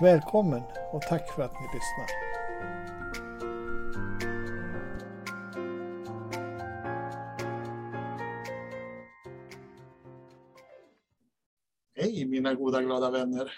Välkommen 0.00 0.62
och 0.92 1.02
tack 1.02 1.34
för 1.34 1.42
att 1.42 1.52
ni 1.52 1.66
lyssnar. 1.74 2.06
Hej 11.96 12.24
mina 12.24 12.54
goda 12.54 12.82
glada 12.82 13.10
vänner. 13.10 13.52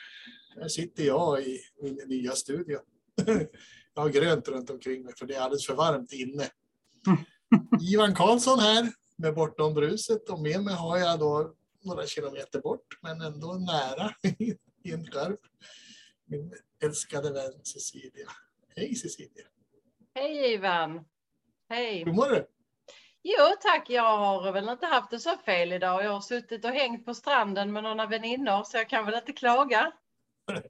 Här 0.60 0.68
sitter 0.68 1.04
jag 1.04 1.42
i 1.42 1.60
min 1.82 2.00
nya 2.06 2.32
studio. 2.32 2.78
Jag 3.94 4.02
har 4.02 4.08
grönt 4.08 4.48
runt 4.48 4.70
omkring 4.70 5.04
mig 5.04 5.14
för 5.16 5.26
det 5.26 5.34
är 5.34 5.40
alldeles 5.40 5.66
för 5.66 5.74
varmt 5.74 6.12
inne. 6.12 6.48
Ivan 7.92 8.14
Karlsson 8.14 8.58
här 8.58 8.92
med 9.16 9.34
Bortom 9.34 9.74
bruset 9.74 10.28
och 10.28 10.40
med 10.40 10.62
mig 10.62 10.74
har 10.74 10.98
jag 10.98 11.18
då 11.18 11.54
några 11.84 12.06
kilometer 12.06 12.60
bort 12.60 12.98
men 13.02 13.20
ändå 13.20 13.52
nära 13.52 14.10
i 14.84 14.92
en 14.92 15.06
skärp 15.06 15.40
min 16.26 16.54
älskade 16.82 17.32
vän 17.32 17.64
Cecilia. 17.64 18.28
Hej 18.76 18.94
Cecilia! 18.94 19.46
Hej 20.14 20.52
Ivan! 20.52 21.04
Hej! 21.68 22.04
Hur 22.04 22.12
mår 22.12 22.28
du? 22.28 22.46
Jo 23.22 23.56
tack, 23.60 23.90
jag 23.90 24.16
har 24.18 24.52
väl 24.52 24.68
inte 24.68 24.86
haft 24.86 25.10
det 25.10 25.18
så 25.18 25.36
fel 25.36 25.72
idag. 25.72 26.04
Jag 26.04 26.10
har 26.10 26.20
suttit 26.20 26.64
och 26.64 26.70
hängt 26.70 27.04
på 27.04 27.14
stranden 27.14 27.72
med 27.72 27.82
några 27.82 28.06
väninnor 28.06 28.64
så 28.64 28.76
jag 28.76 28.88
kan 28.88 29.06
väl 29.06 29.14
inte 29.14 29.32
klaga. 29.32 29.92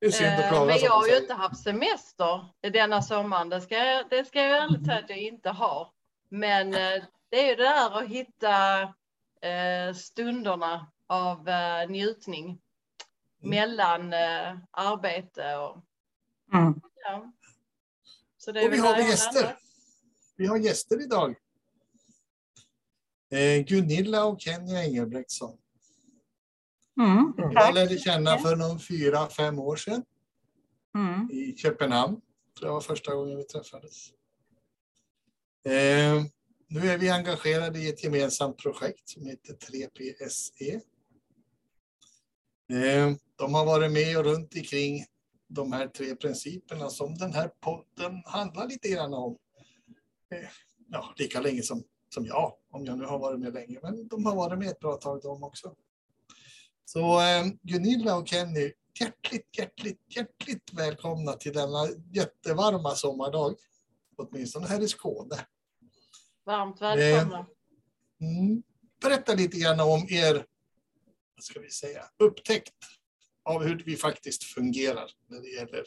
Det 0.00 0.06
är 0.06 0.10
synd 0.10 0.32
att 0.32 0.48
klaga, 0.48 0.64
Men 0.66 0.78
jag 0.78 0.92
har 0.92 1.08
ju 1.08 1.16
inte 1.16 1.34
haft 1.34 1.62
semester 1.62 2.46
denna 2.60 3.02
sommaren. 3.02 3.48
Det 3.48 3.60
ska, 3.60 3.76
jag, 3.76 4.08
det 4.10 4.24
ska 4.24 4.42
jag 4.42 4.62
ärligt 4.62 4.86
säga 4.86 4.98
att 4.98 5.10
jag 5.10 5.18
inte 5.18 5.50
har. 5.50 5.88
Men 6.28 6.70
det 7.30 7.40
är 7.40 7.48
ju 7.48 7.54
det 7.54 7.62
där 7.62 7.98
att 7.98 8.08
hitta 8.08 8.94
stunderna 9.94 10.86
av 11.06 11.48
njutning 11.88 12.60
mellan 13.42 14.12
eh, 14.12 14.58
arbete 14.70 15.56
och... 15.56 15.84
Mm. 16.54 16.80
Ja. 17.04 17.32
Så 18.38 18.52
det 18.52 18.66
och 18.66 18.72
vi 18.72 18.78
har 18.78 18.98
gäster. 18.98 19.56
Vi 20.36 20.46
har 20.46 20.56
gäster 20.56 21.02
idag. 21.02 21.34
Eh, 23.30 23.64
Gunilla 23.64 24.24
och 24.24 24.40
Kenny 24.40 24.74
Engelbrektsson. 24.74 25.58
Mm, 27.00 27.32
jag 27.36 27.74
lärde 27.74 27.98
känna 27.98 28.38
för 28.38 28.56
någon 28.56 28.80
fyra, 28.80 29.28
fem 29.28 29.58
år 29.58 29.76
sedan. 29.76 30.04
Mm. 30.94 31.30
I 31.30 31.56
Köpenhamn. 31.56 32.20
Det 32.60 32.68
var 32.68 32.80
första 32.80 33.14
gången 33.14 33.36
vi 33.36 33.44
träffades. 33.44 34.08
Eh, 35.64 36.24
nu 36.68 36.88
är 36.88 36.98
vi 36.98 37.10
engagerade 37.10 37.78
i 37.78 37.88
ett 37.88 38.04
gemensamt 38.04 38.58
projekt 38.58 39.08
som 39.08 39.26
heter 39.26 39.54
3PSE. 39.54 40.80
Eh, 42.68 43.16
de 43.36 43.54
har 43.54 43.66
varit 43.66 43.92
med 43.92 44.18
och 44.18 44.24
runt 44.24 44.54
omkring 44.56 45.04
de 45.48 45.72
här 45.72 45.88
tre 45.88 46.16
principerna 46.16 46.90
som 46.90 47.14
den 47.14 47.32
här 47.32 47.48
podden 47.48 48.22
handlar 48.24 48.68
lite 48.68 48.88
grann 48.88 49.14
om. 49.14 49.38
Eh, 50.30 50.48
ja, 50.88 51.14
lika 51.16 51.40
länge 51.40 51.62
som, 51.62 51.84
som 52.08 52.26
jag, 52.26 52.52
om 52.70 52.84
jag 52.84 52.98
nu 52.98 53.04
har 53.04 53.18
varit 53.18 53.40
med 53.40 53.54
länge, 53.54 53.78
men 53.82 54.08
de 54.08 54.26
har 54.26 54.36
varit 54.36 54.58
med 54.58 54.68
ett 54.68 54.80
bra 54.80 54.96
tag 54.96 55.22
de 55.22 55.42
också. 55.42 55.74
Så 56.84 57.20
eh, 57.20 57.46
Gunilla 57.62 58.16
och 58.16 58.28
Kenny, 58.28 58.72
hjärtligt, 59.00 59.58
hjärtligt, 59.58 60.00
hjärtligt 60.16 60.72
välkomna 60.72 61.32
till 61.32 61.52
denna 61.52 61.88
jättevarma 62.12 62.90
sommardag. 62.90 63.54
Åtminstone 64.16 64.66
här 64.66 64.80
i 64.80 64.88
Skåne. 64.88 65.36
Varmt 66.44 66.82
välkomna. 66.82 67.46
Mm, 68.20 68.62
berätta 69.00 69.34
lite 69.34 69.58
grann 69.58 69.80
om 69.80 70.06
er, 70.08 70.46
vad 71.36 71.44
ska 71.44 71.60
vi 71.60 71.70
säga, 71.70 72.02
upptäckt 72.18 72.74
av 73.44 73.62
hur 73.62 73.82
vi 73.86 73.96
faktiskt 73.96 74.44
fungerar 74.44 75.10
när 75.28 75.40
det 75.40 75.48
gäller... 75.48 75.84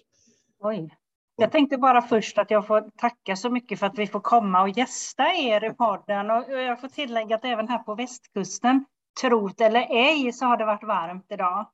Oj. 0.59 0.95
Jag 1.37 1.51
tänkte 1.51 1.77
bara 1.77 2.01
först 2.01 2.37
att 2.37 2.51
jag 2.51 2.67
får 2.67 2.89
tacka 2.97 3.35
så 3.35 3.49
mycket 3.49 3.79
för 3.79 3.85
att 3.85 3.97
vi 3.97 4.07
får 4.07 4.19
komma 4.19 4.61
och 4.61 4.69
gästa 4.69 5.33
er 5.33 5.63
i 5.63 5.73
podden. 5.73 6.31
Och 6.31 6.51
jag 6.51 6.81
får 6.81 6.87
tillägga 6.87 7.35
att 7.35 7.45
även 7.45 7.67
här 7.67 7.79
på 7.79 7.95
västkusten, 7.95 8.85
trot 9.21 9.61
eller 9.61 9.87
ej, 9.89 10.33
så 10.33 10.45
har 10.45 10.57
det 10.57 10.65
varit 10.65 10.83
varmt 10.83 11.25
idag. 11.29 11.67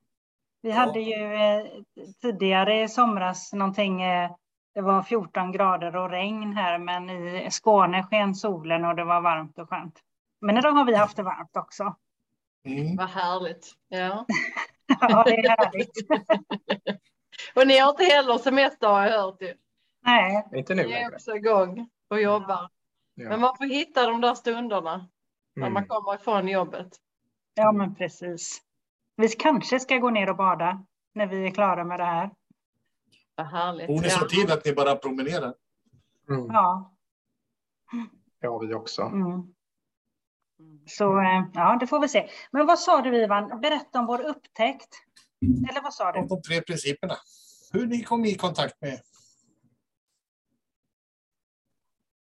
Vi 0.62 0.70
ja. 0.70 0.76
hade 0.76 1.00
ju 1.00 1.34
eh, 1.34 1.66
tidigare 2.22 2.84
i 2.84 2.88
somras 2.88 3.54
någonting, 3.54 4.02
eh, 4.02 4.32
det 4.74 4.82
var 4.82 5.04
14 5.04 5.52
grader 5.52 5.96
och 5.96 6.10
regn 6.10 6.54
här, 6.54 6.78
men 6.78 7.10
i 7.10 7.52
Skåne 7.52 8.04
sken 8.04 8.36
solen 8.36 8.86
och 8.86 8.96
det 8.96 9.04
var 9.04 9.22
varmt 9.22 9.60
och 9.60 9.70
skönt. 9.70 10.00
Men 10.42 10.58
idag 10.58 10.72
har 10.72 10.86
vi 10.86 10.96
haft 10.96 11.18
det 11.18 11.24
varmt 11.24 11.58
också. 11.58 11.96
Mm. 12.64 12.96
Vad 12.96 13.10
härligt. 13.10 13.74
Ja. 13.88 14.26
Ja, 15.02 15.24
det 15.24 15.32
är 15.32 15.50
härligt. 15.50 15.92
och 17.56 17.68
ni 17.68 17.78
har 17.78 17.90
inte 17.90 18.04
heller 18.04 18.38
semester 18.38 18.88
har 18.88 19.08
jag 19.08 19.22
hört 19.22 19.42
ju. 19.42 19.54
Nej. 20.06 20.48
Inte 20.56 20.76
nu 20.76 20.84
Ni 20.84 20.94
är 20.94 21.14
också 21.14 21.36
igång 21.36 21.90
och 22.10 22.22
jobbar. 22.22 22.70
Ja. 23.14 23.30
Men 23.30 23.40
man 23.40 23.58
får 23.58 23.66
hitta 23.66 24.08
de 24.08 24.22
där 24.22 24.36
stunderna 24.36 24.94
mm. 24.94 25.10
när 25.56 25.70
man 25.70 25.88
kommer 25.88 26.16
ifrån 26.16 26.48
jobbet. 26.48 26.88
Ja, 27.54 27.72
men 27.72 27.96
precis. 27.96 28.62
Vi 29.16 29.28
kanske 29.28 29.80
ska 29.80 29.98
gå 29.98 30.10
ner 30.10 30.30
och 30.30 30.36
bada 30.36 30.86
när 31.14 31.28
vi 31.28 31.46
är 31.46 31.52
klara 31.52 31.84
med 31.84 32.00
det 32.00 32.06
här. 32.06 32.30
Vad 33.36 33.48
härligt. 33.48 33.88
Bor 33.88 34.02
ni 34.02 34.10
så 34.10 34.26
tid 34.26 34.52
att 34.52 34.66
ni 34.66 34.74
bara 34.74 34.96
promenerar? 34.96 35.54
Mm. 36.30 36.46
Ja. 36.46 36.94
Har 38.42 38.68
vi 38.68 38.74
också. 38.74 39.02
Mm. 39.02 39.54
Så 40.86 41.20
eh, 41.20 41.44
ja, 41.54 41.78
det 41.80 41.88
får 41.88 42.00
vi 42.00 42.08
se. 42.08 42.30
Men 42.52 42.66
vad 42.66 42.80
sa 42.80 43.02
du 43.02 43.24
Ivan? 43.24 43.62
Berätta 43.62 44.00
om 44.00 44.06
vår 44.06 44.22
upptäckt. 44.22 44.90
Eller 45.70 45.82
vad 45.82 45.94
sa 45.94 46.12
du? 46.12 46.28
De 46.28 46.42
tre 46.42 46.62
principerna. 46.62 47.16
Hur 47.74 47.88
ni 47.88 48.04
kom 48.04 48.26
i 48.26 48.36
kontakt 48.36 48.82
med. 48.82 49.02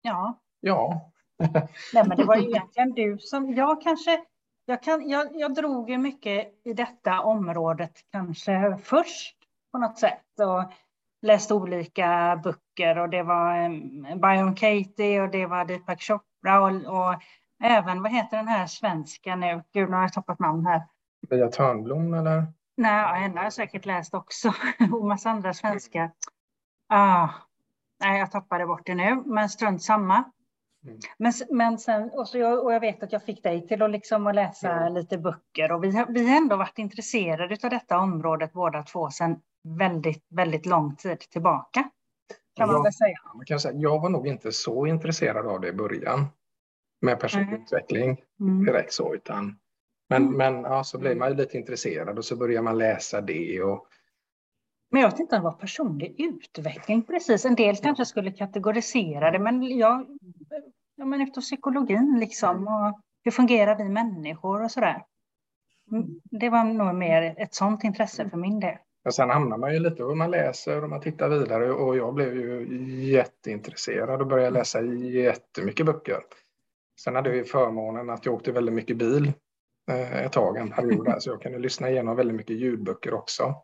Ja. 0.01 0.39
Ja. 0.59 1.11
Nej, 1.93 2.07
men 2.07 2.17
det 2.17 2.23
var 2.23 2.35
ju 2.35 2.49
egentligen 2.49 2.93
du 2.93 3.17
som... 3.19 3.53
Jag 3.53 3.81
kanske... 3.81 4.23
Jag, 4.65 4.83
kan, 4.83 5.09
jag, 5.09 5.27
jag 5.33 5.53
drog 5.53 5.89
ju 5.89 5.97
mycket 5.97 6.47
i 6.63 6.73
detta 6.73 7.21
området 7.21 7.91
kanske 8.11 8.77
först 8.83 9.35
på 9.71 9.77
något 9.77 9.99
sätt 9.99 10.39
och 10.39 10.71
läste 11.21 11.53
olika 11.53 12.41
böcker 12.43 12.97
och 12.97 13.09
det 13.09 13.23
var 13.23 13.65
um, 13.65 14.03
Byron 14.21 14.55
Katie 14.55 15.21
och 15.21 15.31
det 15.31 15.45
var 15.45 15.65
Deepak 15.65 16.01
Chopra 16.01 16.61
och, 16.61 16.69
och 16.69 17.21
Även, 17.63 18.03
vad 18.03 18.11
heter 18.11 18.37
den 18.37 18.47
här 18.47 18.67
svenska 18.67 19.35
nu? 19.35 19.63
Gud, 19.73 19.89
nu 19.89 19.95
har 19.95 20.01
jag 20.01 20.13
tappat 20.13 20.39
namn 20.39 20.65
här. 20.65 20.81
Pia 21.29 21.47
Törnblom 21.47 22.13
eller? 22.13 22.45
Nej, 22.77 23.21
henne 23.21 23.37
har 23.37 23.43
jag 23.43 23.53
säkert 23.53 23.85
läst 23.85 24.13
också. 24.13 24.53
och 24.93 25.05
massa 25.05 25.29
andra 25.29 25.53
svenska. 25.53 26.11
Ah, 26.89 27.29
nej, 27.99 28.19
jag 28.19 28.31
tappade 28.31 28.65
bort 28.65 28.85
det 28.85 28.95
nu, 28.95 29.23
men 29.25 29.49
strunt 29.49 29.83
samma. 29.83 30.23
Mm. 30.83 30.99
Men, 31.17 31.33
men 31.49 31.77
sen, 31.77 32.09
och, 32.13 32.27
så 32.27 32.37
jag, 32.37 32.65
och 32.65 32.73
jag 32.73 32.79
vet 32.79 33.03
att 33.03 33.11
jag 33.11 33.23
fick 33.23 33.43
dig 33.43 33.67
till 33.67 33.81
att, 33.81 33.91
liksom 33.91 34.27
att 34.27 34.35
läsa 34.35 34.71
mm. 34.71 34.93
lite 34.93 35.17
böcker 35.17 35.71
och 35.71 35.83
vi 35.83 36.05
vi 36.09 36.29
har 36.29 36.37
ändå 36.37 36.55
varit 36.55 36.77
intresserade 36.77 37.57
av 37.63 37.69
detta 37.69 37.97
området 37.99 38.53
båda 38.53 38.83
två 38.83 39.09
sedan 39.09 39.39
väldigt, 39.63 40.25
väldigt 40.29 40.65
lång 40.65 40.95
tid 40.95 41.19
tillbaka. 41.19 41.89
Kan 42.55 42.71
man 42.71 42.83
väl 42.83 42.93
säga. 42.93 43.17
Man 43.35 43.45
kan 43.45 43.59
säga. 43.59 43.73
Jag 43.79 44.01
var 44.01 44.09
nog 44.09 44.27
inte 44.27 44.51
så 44.51 44.85
intresserad 44.85 45.47
av 45.47 45.61
det 45.61 45.67
i 45.67 45.73
början 45.73 46.27
med 47.01 47.19
personlig 47.19 47.47
mm. 47.47 47.61
utveckling 47.61 48.21
mm. 48.39 48.65
direkt 48.65 48.93
så, 48.93 49.15
utan 49.15 49.55
men, 50.11 50.23
mm. 50.23 50.37
men 50.37 50.63
ja, 50.63 50.83
så 50.83 50.97
blir 50.97 51.15
man 51.15 51.29
ju 51.29 51.35
lite 51.35 51.57
intresserad 51.57 52.17
och 52.17 52.25
så 52.25 52.35
börjar 52.35 52.61
man 52.61 52.77
läsa 52.77 53.21
det. 53.21 53.61
Och... 53.61 53.87
Men 54.91 55.01
jag 55.01 55.11
vet 55.11 55.19
inte 55.19 55.35
om 55.35 55.41
det 55.41 55.49
var 55.49 55.57
personlig 55.57 56.15
utveckling 56.17 57.03
precis. 57.03 57.45
En 57.45 57.55
del 57.55 57.75
kanske 57.75 58.05
skulle 58.05 58.31
kategorisera 58.31 59.31
det, 59.31 59.39
men 59.39 59.77
jag, 59.77 60.05
ja, 60.95 61.05
men 61.05 61.21
efter 61.21 61.41
psykologin 61.41 62.17
liksom 62.19 62.67
och 62.67 63.01
hur 63.23 63.31
fungerar 63.31 63.77
vi 63.77 63.83
människor 63.83 64.63
och 64.63 64.71
så 64.71 64.79
där. 64.79 65.05
Mm, 65.91 66.19
det 66.23 66.49
var 66.49 66.63
nog 66.63 66.95
mer 66.95 67.35
ett 67.37 67.53
sånt 67.53 67.83
intresse 67.83 68.29
för 68.29 68.37
min 68.37 68.59
del. 68.59 68.77
Och 69.05 69.13
sen 69.13 69.29
hamnar 69.29 69.57
man 69.57 69.73
ju 69.73 69.79
lite 69.79 70.03
och 70.03 70.17
man 70.17 70.31
läser 70.31 70.83
och 70.83 70.89
man 70.89 71.01
tittar 71.01 71.29
vidare 71.29 71.71
och 71.71 71.97
jag 71.97 72.13
blev 72.13 72.35
ju 72.35 72.65
jätteintresserad 73.11 74.21
och 74.21 74.27
började 74.27 74.51
läsa 74.51 74.81
jättemycket 74.81 75.85
böcker. 75.85 76.19
Sen 77.03 77.15
hade 77.15 77.29
vi 77.29 77.43
förmånen 77.43 78.09
att 78.09 78.25
jag 78.25 78.35
åkte 78.35 78.51
väldigt 78.51 78.75
mycket 78.75 78.97
bil 78.97 79.33
eh, 79.91 80.25
ett 80.25 80.31
tag, 80.31 80.57
en 80.57 80.71
period 80.71 81.05
där, 81.05 81.19
så 81.19 81.29
jag 81.29 81.41
kunde 81.41 81.59
lyssna 81.59 81.89
igenom 81.89 82.15
väldigt 82.15 82.35
mycket 82.35 82.55
ljudböcker 82.55 83.13
också. 83.13 83.55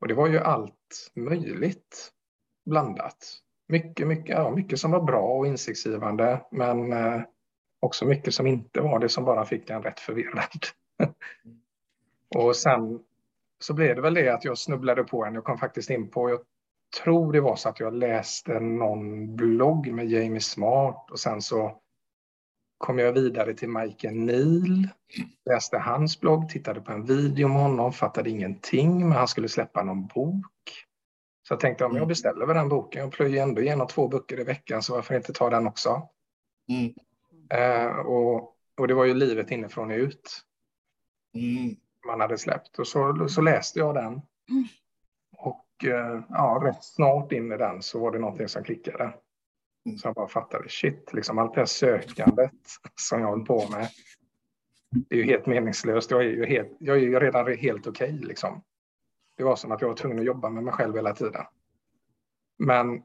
Och 0.00 0.08
det 0.08 0.14
var 0.14 0.28
ju 0.28 0.38
allt 0.38 1.10
möjligt 1.14 2.12
blandat. 2.66 3.40
Mycket, 3.68 4.06
mycket, 4.06 4.28
ja, 4.28 4.50
mycket 4.50 4.80
som 4.80 4.90
var 4.90 5.02
bra 5.02 5.20
och 5.20 5.46
insiktsgivande, 5.46 6.40
men 6.50 6.92
eh, 6.92 7.20
också 7.80 8.06
mycket 8.06 8.34
som 8.34 8.46
inte 8.46 8.80
var 8.80 8.98
det, 8.98 9.08
som 9.08 9.24
bara 9.24 9.44
fick 9.44 9.70
en 9.70 9.82
rätt 9.82 10.00
förvirrad. 10.00 10.66
och 12.36 12.56
sen 12.56 13.00
så 13.58 13.74
blev 13.74 13.96
det 13.96 14.02
väl 14.02 14.14
det 14.14 14.28
att 14.28 14.44
jag 14.44 14.58
snubblade 14.58 15.04
på 15.04 15.24
en, 15.24 15.34
jag 15.34 15.44
kom 15.44 15.58
faktiskt 15.58 15.90
in 15.90 16.10
på, 16.10 16.30
jag 16.30 16.40
tror 17.02 17.32
det 17.32 17.40
var 17.40 17.56
så 17.56 17.68
att 17.68 17.80
jag 17.80 17.94
läste 17.94 18.60
någon 18.60 19.36
blogg 19.36 19.92
med 19.92 20.10
Jamie 20.10 20.40
Smart 20.40 21.10
och 21.10 21.18
sen 21.18 21.42
så 21.42 21.80
kom 22.84 22.98
jag 22.98 23.12
vidare 23.12 23.54
till 23.54 23.68
Michael 23.68 24.14
Neal, 24.14 24.88
läste 25.44 25.78
hans 25.78 26.20
blogg, 26.20 26.48
tittade 26.48 26.80
på 26.80 26.92
en 26.92 27.04
video 27.04 27.48
med 27.48 27.62
honom, 27.62 27.92
fattade 27.92 28.30
ingenting, 28.30 29.08
men 29.08 29.18
han 29.18 29.28
skulle 29.28 29.48
släppa 29.48 29.82
någon 29.82 30.06
bok. 30.06 30.46
Så 31.48 31.52
jag 31.52 31.60
tänkte 31.60 31.84
om 31.84 31.90
jag 31.92 31.96
mm. 31.96 32.08
beställer 32.08 32.46
väl 32.46 32.56
den 32.56 32.68
boken, 32.68 33.02
jag 33.02 33.12
plöjer 33.12 33.42
ändå 33.42 33.62
igenom 33.62 33.86
två 33.86 34.08
böcker 34.08 34.40
i 34.40 34.44
veckan, 34.44 34.82
så 34.82 34.94
varför 34.94 35.16
inte 35.16 35.32
ta 35.32 35.50
den 35.50 35.66
också? 35.66 36.08
Mm. 36.68 36.94
Eh, 37.50 37.96
och, 37.96 38.36
och 38.78 38.88
det 38.88 38.94
var 38.94 39.04
ju 39.04 39.14
livet 39.14 39.50
inifrån 39.50 39.90
och 39.90 39.96
ut. 39.96 40.40
Mm. 41.34 41.76
Man 42.06 42.20
hade 42.20 42.38
släppt 42.38 42.78
och 42.78 42.86
så, 42.86 43.28
så 43.28 43.40
läste 43.40 43.78
jag 43.78 43.94
den. 43.94 44.12
Mm. 44.50 44.64
Och 45.36 45.84
eh, 45.84 46.20
ja, 46.28 46.60
rätt 46.64 46.84
snart 46.84 47.32
in 47.32 47.52
i 47.52 47.56
den 47.56 47.82
så 47.82 48.00
var 48.00 48.10
det 48.10 48.18
någonting 48.18 48.48
som 48.48 48.64
klickade. 48.64 49.12
Mm. 49.86 49.98
Så 49.98 50.08
jag 50.08 50.14
bara 50.14 50.28
fattade, 50.28 50.68
shit, 50.68 51.12
liksom 51.12 51.38
allt 51.38 51.54
det 51.54 51.60
här 51.60 51.66
sökandet 51.66 52.52
som 52.94 53.20
jag 53.20 53.28
håller 53.28 53.44
på 53.44 53.68
med. 53.70 53.88
Det 54.90 55.14
är 55.14 55.18
ju 55.18 55.24
helt 55.24 55.46
meningslöst. 55.46 56.10
Jag 56.10 56.20
är 56.20 56.28
ju, 56.28 56.46
helt, 56.46 56.76
jag 56.78 56.96
är 56.96 57.00
ju 57.00 57.20
redan 57.20 57.56
helt 57.56 57.86
okej. 57.86 58.14
Okay, 58.14 58.26
liksom. 58.26 58.62
Det 59.36 59.44
var 59.44 59.56
som 59.56 59.72
att 59.72 59.80
jag 59.80 59.88
var 59.88 59.96
tvungen 59.96 60.18
att 60.18 60.24
jobba 60.24 60.50
med 60.50 60.64
mig 60.64 60.74
själv 60.74 60.94
hela 60.94 61.14
tiden. 61.14 61.44
Men 62.58 63.02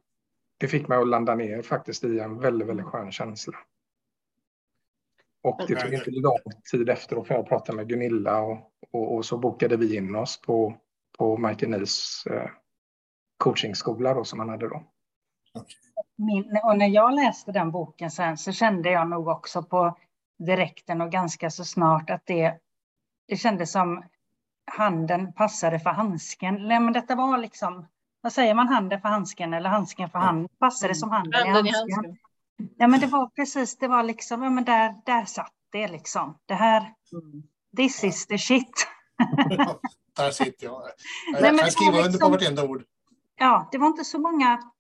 det 0.57 0.67
fick 0.67 0.87
mig 0.87 0.97
att 0.97 1.07
landa 1.07 1.35
ner 1.35 1.61
faktiskt 1.61 2.03
i 2.03 2.19
en 2.19 2.39
väldigt, 2.39 2.67
väldigt 2.67 2.85
skön 2.85 3.11
känsla. 3.11 3.57
Och 5.41 5.61
det 5.67 5.75
tog 5.75 5.93
inte 5.93 6.11
lång 6.11 6.37
tid 6.71 6.89
efteråt 6.89 7.27
för 7.27 7.35
jag 7.35 7.47
pratade 7.47 7.75
med 7.75 7.89
Gunilla 7.89 8.41
och, 8.41 8.71
och, 8.91 9.15
och 9.15 9.25
så 9.25 9.37
bokade 9.37 9.77
vi 9.77 9.95
in 9.95 10.15
oss 10.15 10.41
på, 10.41 10.77
på 11.17 11.37
Michael 11.37 11.71
Nils 11.71 12.23
eh, 12.29 12.49
coachingskola 13.37 14.13
då, 14.13 14.23
som 14.23 14.39
han 14.39 14.49
hade 14.49 14.69
då. 14.69 14.83
Min, 16.19 16.60
och 16.63 16.77
när 16.77 16.88
jag 16.88 17.13
läste 17.13 17.51
den 17.51 17.71
boken 17.71 18.12
sen 18.12 18.38
så 18.38 18.51
kände 18.51 18.92
jag 18.92 19.10
nog 19.10 19.27
också 19.27 19.63
på 19.63 19.98
direkten 20.39 21.01
och 21.01 21.12
ganska 21.12 21.50
så 21.50 21.66
snart 21.66 22.10
att 22.10 22.25
det, 22.25 22.54
det 23.27 23.38
kändes 23.38 23.71
som 23.71 24.04
handen 24.71 25.33
passade 25.33 25.80
för 25.80 25.89
handsken. 25.89 26.68
Nej, 26.68 26.80
men 26.80 26.94
detta 26.94 27.16
var 27.16 27.38
liksom, 27.38 27.88
vad 28.21 28.33
säger 28.33 28.54
man, 28.54 28.68
handen 28.68 29.01
för 29.01 29.10
handsken 29.10 29.54
eller 29.54 29.69
handsken 29.69 30.10
för 30.10 30.19
handen? 30.19 30.50
Passade 30.60 30.95
som 30.95 31.12
handen, 31.12 31.33
handen 31.33 31.68
i 31.68 31.71
handsken. 31.71 32.06
handsken. 32.06 32.18
Ja, 32.77 32.88
men 32.88 33.00
det 33.00 33.07
var 33.07 33.27
precis, 33.27 33.77
det 33.77 33.88
var 33.88 34.04
liksom, 34.04 34.44
ja 34.44 34.50
men 34.50 34.63
där, 34.63 34.95
där 35.06 35.25
satt 35.25 35.54
det 35.72 35.88
liksom. 35.88 36.38
Det 36.45 36.54
här, 36.54 36.94
this 37.77 38.04
is 38.04 38.27
the 38.27 38.38
shit. 38.38 38.88
där 40.15 40.31
sitter 40.31 40.65
jag. 40.65 40.81
Jag, 41.33 41.42
Nej, 41.42 41.56
jag 41.57 41.72
skriver 41.72 41.92
liksom, 41.92 42.06
under 42.06 42.19
på 42.19 42.30
vartenda 42.30 42.63
ord. 42.63 42.83
Ja, 43.36 43.69
det 43.72 43.77
var 43.77 43.88
inte 43.88 44.04
så 44.04 44.19
många 44.19 44.72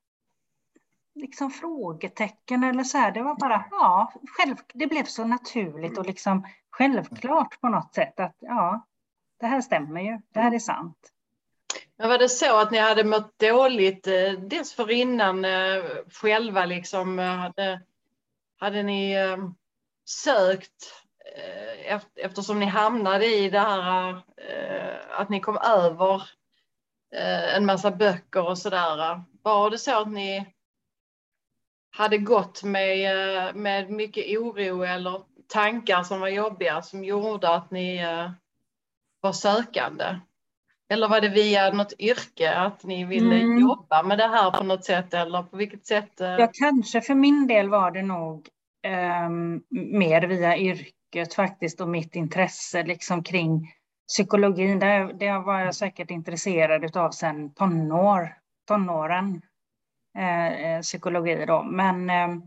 liksom 1.19 1.51
frågetecken 1.51 2.63
eller 2.63 2.83
så 2.83 2.97
här. 2.97 3.11
Det 3.11 3.21
var 3.21 3.35
bara, 3.35 3.65
ja, 3.71 4.13
själv, 4.37 4.55
det 4.73 4.87
blev 4.87 5.03
så 5.03 5.23
naturligt 5.23 5.97
och 5.97 6.05
liksom 6.05 6.47
självklart 6.71 7.61
på 7.61 7.69
något 7.69 7.93
sätt 7.93 8.19
att 8.19 8.35
ja, 8.39 8.85
det 9.39 9.45
här 9.45 9.61
stämmer 9.61 10.01
ju, 10.01 10.21
det 10.33 10.39
här 10.39 10.53
är 10.53 10.59
sant. 10.59 11.11
Men 11.97 12.09
var 12.09 12.17
det 12.17 12.29
så 12.29 12.59
att 12.59 12.71
ni 12.71 12.77
hade 12.77 13.03
mått 13.03 13.39
dåligt 13.39 14.07
eh, 14.07 14.31
dessförinnan 14.31 15.45
eh, 15.45 15.83
själva 16.21 16.65
liksom? 16.65 17.19
Eh, 17.19 17.35
hade, 17.35 17.81
hade 18.59 18.83
ni 18.83 19.15
sökt 20.05 21.05
eftersom 22.15 22.59
ni 22.59 22.65
hamnade 22.65 23.25
i 23.25 23.49
det 23.49 23.59
här 23.59 24.21
att 25.11 25.29
ni 25.29 25.39
kom 25.39 25.57
över 25.57 26.23
en 27.55 27.65
massa 27.65 27.91
böcker 27.91 28.47
och 28.47 28.57
sådär. 28.57 29.23
Var 29.41 29.69
det 29.69 29.77
så 29.77 30.01
att 30.01 30.11
ni 30.11 30.45
hade 31.91 32.17
gått 32.17 32.63
med, 32.63 33.55
med 33.55 33.89
mycket 33.89 34.37
oro 34.37 34.83
eller 34.83 35.21
tankar 35.47 36.03
som 36.03 36.19
var 36.19 36.27
jobbiga 36.27 36.81
som 36.81 37.03
gjorde 37.03 37.49
att 37.49 37.71
ni 37.71 38.01
var 39.21 39.31
sökande? 39.31 40.19
Eller 40.91 41.07
var 41.07 41.21
det 41.21 41.29
via 41.29 41.71
något 41.71 41.93
yrke, 41.99 42.53
att 42.53 42.83
ni 42.83 43.05
ville 43.05 43.35
mm. 43.35 43.59
jobba 43.59 44.03
med 44.03 44.17
det 44.17 44.27
här 44.27 44.51
på 44.51 44.63
något 44.63 44.85
sätt? 44.85 45.13
Eller 45.13 45.43
på 45.43 45.57
vilket 45.57 45.87
sätt? 45.87 46.21
Eh? 46.21 46.27
Ja, 46.27 46.49
kanske 46.53 47.01
för 47.01 47.15
min 47.15 47.47
del 47.47 47.69
var 47.69 47.91
det 47.91 48.01
nog 48.01 48.47
eh, 48.83 49.29
mer 49.69 50.21
via 50.21 50.57
yrket 50.57 51.33
faktiskt 51.33 51.81
och 51.81 51.89
mitt 51.89 52.15
intresse 52.15 52.83
liksom 52.83 53.23
kring 53.23 53.73
psykologin. 54.07 54.79
Det, 54.79 55.15
det 55.19 55.31
var 55.31 55.59
jag 55.59 55.75
säkert 55.75 56.11
intresserad 56.11 56.97
av 56.97 57.11
sedan 57.11 57.53
tonår, 57.53 58.33
tonåren, 58.67 59.41
Eh, 60.17 60.47
eh, 60.47 60.81
psykologi 60.81 61.45
då. 61.45 61.63
Men, 61.63 62.09
eh, 62.09 62.37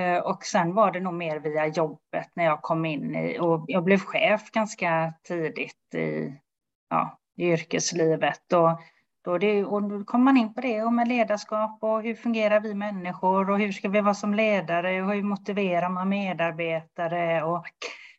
eh, 0.00 0.18
och 0.18 0.44
sen 0.44 0.74
var 0.74 0.90
det 0.90 1.00
nog 1.00 1.14
mer 1.14 1.38
via 1.38 1.66
jobbet 1.66 2.30
när 2.34 2.44
jag 2.44 2.62
kom 2.62 2.84
in 2.84 3.14
i, 3.16 3.38
och 3.40 3.64
jag 3.68 3.84
blev 3.84 3.98
chef 3.98 4.50
ganska 4.50 5.14
tidigt 5.22 5.94
i, 5.94 6.34
ja, 6.90 7.18
i 7.36 7.44
yrkeslivet. 7.44 8.52
Och 8.52 8.80
då, 9.24 9.38
det, 9.38 9.64
och 9.64 9.82
då 9.82 10.04
kommer 10.04 10.24
man 10.24 10.36
in 10.36 10.54
på 10.54 10.60
det 10.60 10.82
och 10.82 10.92
med 10.92 11.08
ledarskap 11.08 11.78
och 11.82 12.02
hur 12.02 12.14
fungerar 12.14 12.60
vi 12.60 12.74
människor 12.74 13.50
och 13.50 13.58
hur 13.58 13.72
ska 13.72 13.88
vi 13.88 14.00
vara 14.00 14.14
som 14.14 14.34
ledare 14.34 15.02
och 15.02 15.12
hur 15.12 15.22
motiverar 15.22 15.88
man 15.88 16.08
medarbetare 16.08 17.42
och 17.42 17.66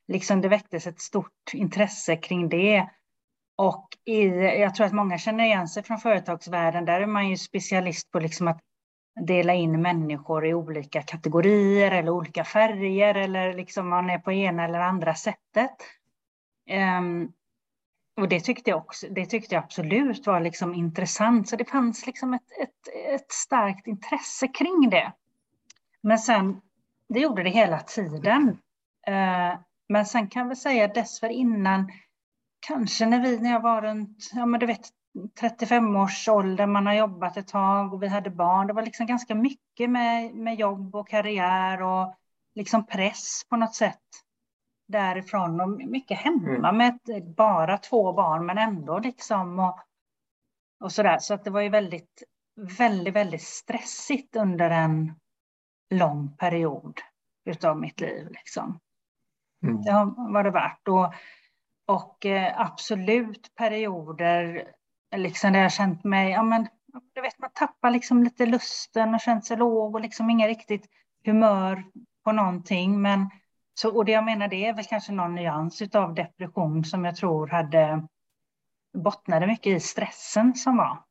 liksom 0.07 0.41
det 0.41 0.50
väcktes 0.50 0.88
ett 0.88 1.01
stort 1.01 1.53
intresse 1.53 2.15
kring 2.15 2.50
det. 2.50 2.88
Och 3.55 3.88
i, 4.05 4.25
jag 4.35 4.75
tror 4.75 4.88
att 4.88 4.94
många 4.94 5.17
känner 5.17 5.44
igen 5.44 5.67
sig 5.67 5.83
från 5.83 5.97
företagsvärlden, 5.97 6.85
där 6.85 7.01
är 7.01 7.05
man 7.05 7.29
ju 7.29 7.38
specialist 7.38 8.11
på 8.11 8.19
liksom 8.19 8.47
att 8.47 8.59
dela 9.21 9.53
in 9.53 9.81
människor 9.81 10.45
i 10.45 10.53
olika 10.53 11.01
kategorier 11.01 11.91
eller 11.91 12.11
olika 12.11 12.44
färger 12.44 13.15
eller 13.15 13.53
liksom 13.53 13.89
man 13.89 14.09
är 14.09 14.19
på 14.19 14.31
ena 14.31 14.63
eller 14.63 14.79
andra 14.79 15.15
sättet. 15.15 15.77
Um, 17.00 17.33
och 18.21 18.29
det 18.29 18.39
tyckte 18.39 18.69
jag 18.69 18.77
också, 18.77 19.07
det 19.09 19.25
tyckte 19.25 19.55
jag 19.55 19.63
absolut 19.63 20.27
var 20.27 20.39
liksom 20.39 20.73
intressant. 20.73 21.50
Så 21.50 21.55
det 21.55 21.65
fanns 21.65 22.05
liksom 22.05 22.33
ett, 22.33 22.51
ett, 22.62 23.13
ett 23.22 23.31
starkt 23.31 23.88
intresse 23.88 24.48
kring 24.48 24.89
det. 24.89 25.13
Men 26.01 26.19
sen, 26.19 26.62
det 27.10 27.19
gjorde 27.19 27.43
det 27.43 27.50
hela 27.50 27.79
tiden. 27.79 28.50
Uh, 29.07 29.60
men 29.89 30.05
sen 30.05 30.27
kan 30.27 30.50
vi 30.50 30.55
säga 30.55 30.88
dessförinnan, 30.88 31.91
kanske 32.67 33.05
när 33.05 33.22
vi, 33.22 33.39
när 33.39 33.51
jag 33.51 33.62
var 33.62 33.82
runt, 33.82 34.32
ja 34.34 34.46
men 34.46 34.60
du 34.60 34.65
vet, 34.65 34.89
35 35.39 35.96
års 35.96 36.27
ålder, 36.27 36.65
man 36.65 36.86
har 36.86 36.93
jobbat 36.93 37.38
ett 37.38 37.48
tag 37.48 37.93
och 37.93 38.03
vi 38.03 38.08
hade 38.08 38.29
barn. 38.29 38.67
Det 38.67 38.74
var 38.74 38.84
liksom 38.84 39.05
ganska 39.05 39.36
mycket 39.36 39.89
med, 39.89 40.36
med 40.36 40.55
jobb 40.55 40.96
och 40.96 41.08
karriär 41.08 41.82
och 41.82 42.15
liksom 42.55 42.86
press 42.86 43.41
på 43.50 43.55
något 43.55 43.75
sätt 43.75 44.00
därifrån 44.88 45.62
och 45.62 45.70
mycket 45.70 46.17
hemma 46.17 46.70
mm. 46.70 46.77
med 46.77 47.00
bara 47.36 47.77
två 47.77 48.13
barn 48.13 48.46
men 48.46 48.58
ändå 48.58 49.00
liksom 49.00 49.60
och, 49.60 49.79
och 50.79 50.91
sådär. 50.91 51.17
Så 51.20 51.34
att 51.34 51.43
det 51.43 51.50
var 51.50 51.62
ju 51.62 51.70
väldigt, 51.70 52.24
väldigt, 52.77 53.13
väldigt 53.13 53.43
stressigt 53.43 54.36
under 54.36 54.70
en 54.70 55.13
lång 55.89 56.38
period 56.38 57.00
utav 57.46 57.79
mitt 57.79 58.01
liv 58.01 58.27
liksom. 58.29 58.79
Mm. 59.63 59.82
Det 59.82 59.91
var 60.34 60.43
det 60.43 60.51
värt. 60.51 60.88
Och, 60.88 61.13
och 61.85 62.25
eh, 62.25 62.61
absolut 62.61 63.55
perioder 63.55 64.67
liksom 65.15 65.53
där 65.53 65.59
jag 65.59 65.71
känt 65.73 66.03
mig, 66.03 66.31
ja 66.31 66.43
men 66.43 66.67
du 67.13 67.21
vet 67.21 67.39
man 67.39 67.49
tappar 67.53 67.91
liksom 67.91 68.23
lite 68.23 68.45
lusten 68.45 69.13
och 69.13 69.21
känt 69.21 69.45
sig 69.45 69.57
låg 69.57 69.95
och 69.95 70.01
liksom 70.01 70.29
inga 70.29 70.47
riktigt 70.47 70.85
humör 71.25 71.83
på 72.23 72.31
någonting 72.31 73.01
men 73.01 73.29
så, 73.73 73.97
och 73.97 74.05
det 74.05 74.11
jag 74.11 74.25
menar 74.25 74.47
det 74.47 74.65
är 74.65 74.73
väl 74.73 74.85
kanske 74.85 75.11
någon 75.11 75.35
nyans 75.35 75.81
av 75.81 76.13
depression 76.13 76.85
som 76.85 77.05
jag 77.05 77.15
tror 77.15 77.47
hade 77.47 78.07
bottnade 78.93 79.47
mycket 79.47 79.77
i 79.77 79.79
stressen 79.79 80.55
som 80.55 80.77
var. 80.77 81.03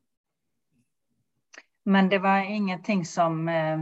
Men 1.85 2.09
det 2.09 2.19
var 2.19 2.39
ingenting 2.39 3.05
som, 3.05 3.49
eh, 3.49 3.79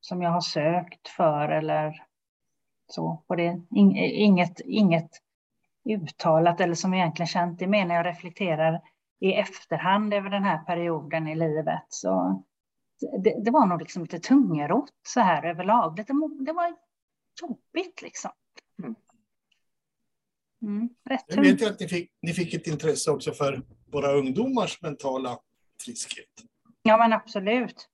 som 0.00 0.22
jag 0.22 0.30
har 0.30 0.40
sökt 0.40 1.08
för 1.08 1.48
eller 1.48 2.06
så. 2.86 3.22
På 3.28 3.36
det, 3.36 3.60
inget, 3.70 4.60
inget 4.60 5.10
uttalat 5.84 6.60
eller 6.60 6.74
som 6.74 6.92
jag 6.92 7.00
egentligen 7.00 7.26
känt. 7.26 7.58
Det 7.58 7.66
menar 7.66 7.94
jag 7.94 8.06
reflekterar 8.06 8.80
i 9.20 9.32
efterhand 9.32 10.14
över 10.14 10.30
den 10.30 10.44
här 10.44 10.58
perioden 10.58 11.28
i 11.28 11.34
livet. 11.34 11.84
Så 11.88 12.42
det, 13.24 13.44
det 13.44 13.50
var 13.50 13.66
nog 13.66 13.80
liksom 13.80 14.02
lite 14.02 14.18
tungrot 14.18 14.90
så 15.08 15.20
här 15.20 15.44
överlag. 15.46 15.96
Det, 15.96 16.06
det 16.44 16.52
var 16.52 16.76
jobbigt 17.42 18.02
liksom. 18.02 18.30
Mm. 18.82 18.94
Mm, 20.62 20.88
jag 21.26 21.42
vet 21.42 21.62
ju 21.62 21.66
att 21.66 21.80
ni 21.80 21.88
fick, 21.88 22.12
ni 22.22 22.32
fick 22.32 22.54
ett 22.54 22.66
intresse 22.66 23.10
också 23.10 23.32
för 23.32 23.62
våra 23.92 24.12
ungdomars 24.12 24.82
mentala 24.82 25.38
friskhet. 25.84 26.28
Ja, 26.82 26.96
men 26.96 27.12
absolut. 27.12 27.88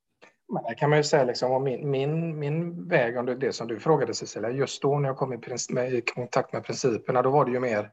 Men 0.52 0.62
där 0.62 0.74
kan 0.74 0.90
man 0.90 0.98
ju 0.98 1.02
säga 1.02 1.24
liksom 1.24 1.64
min, 1.64 1.90
min, 1.90 2.38
min 2.38 2.88
väg, 2.88 3.16
om 3.16 3.26
det, 3.26 3.34
det 3.34 3.52
som 3.52 3.68
du 3.68 3.80
frågade 3.80 4.14
Cecilia, 4.14 4.50
just 4.50 4.82
då 4.82 4.98
när 4.98 5.08
jag 5.08 5.16
kom 5.16 5.32
i, 5.32 5.38
med, 5.70 5.92
i 5.92 6.00
kontakt 6.00 6.52
med 6.52 6.64
principerna, 6.64 7.22
då 7.22 7.30
var 7.30 7.44
det 7.44 7.50
ju 7.50 7.60
mer 7.60 7.90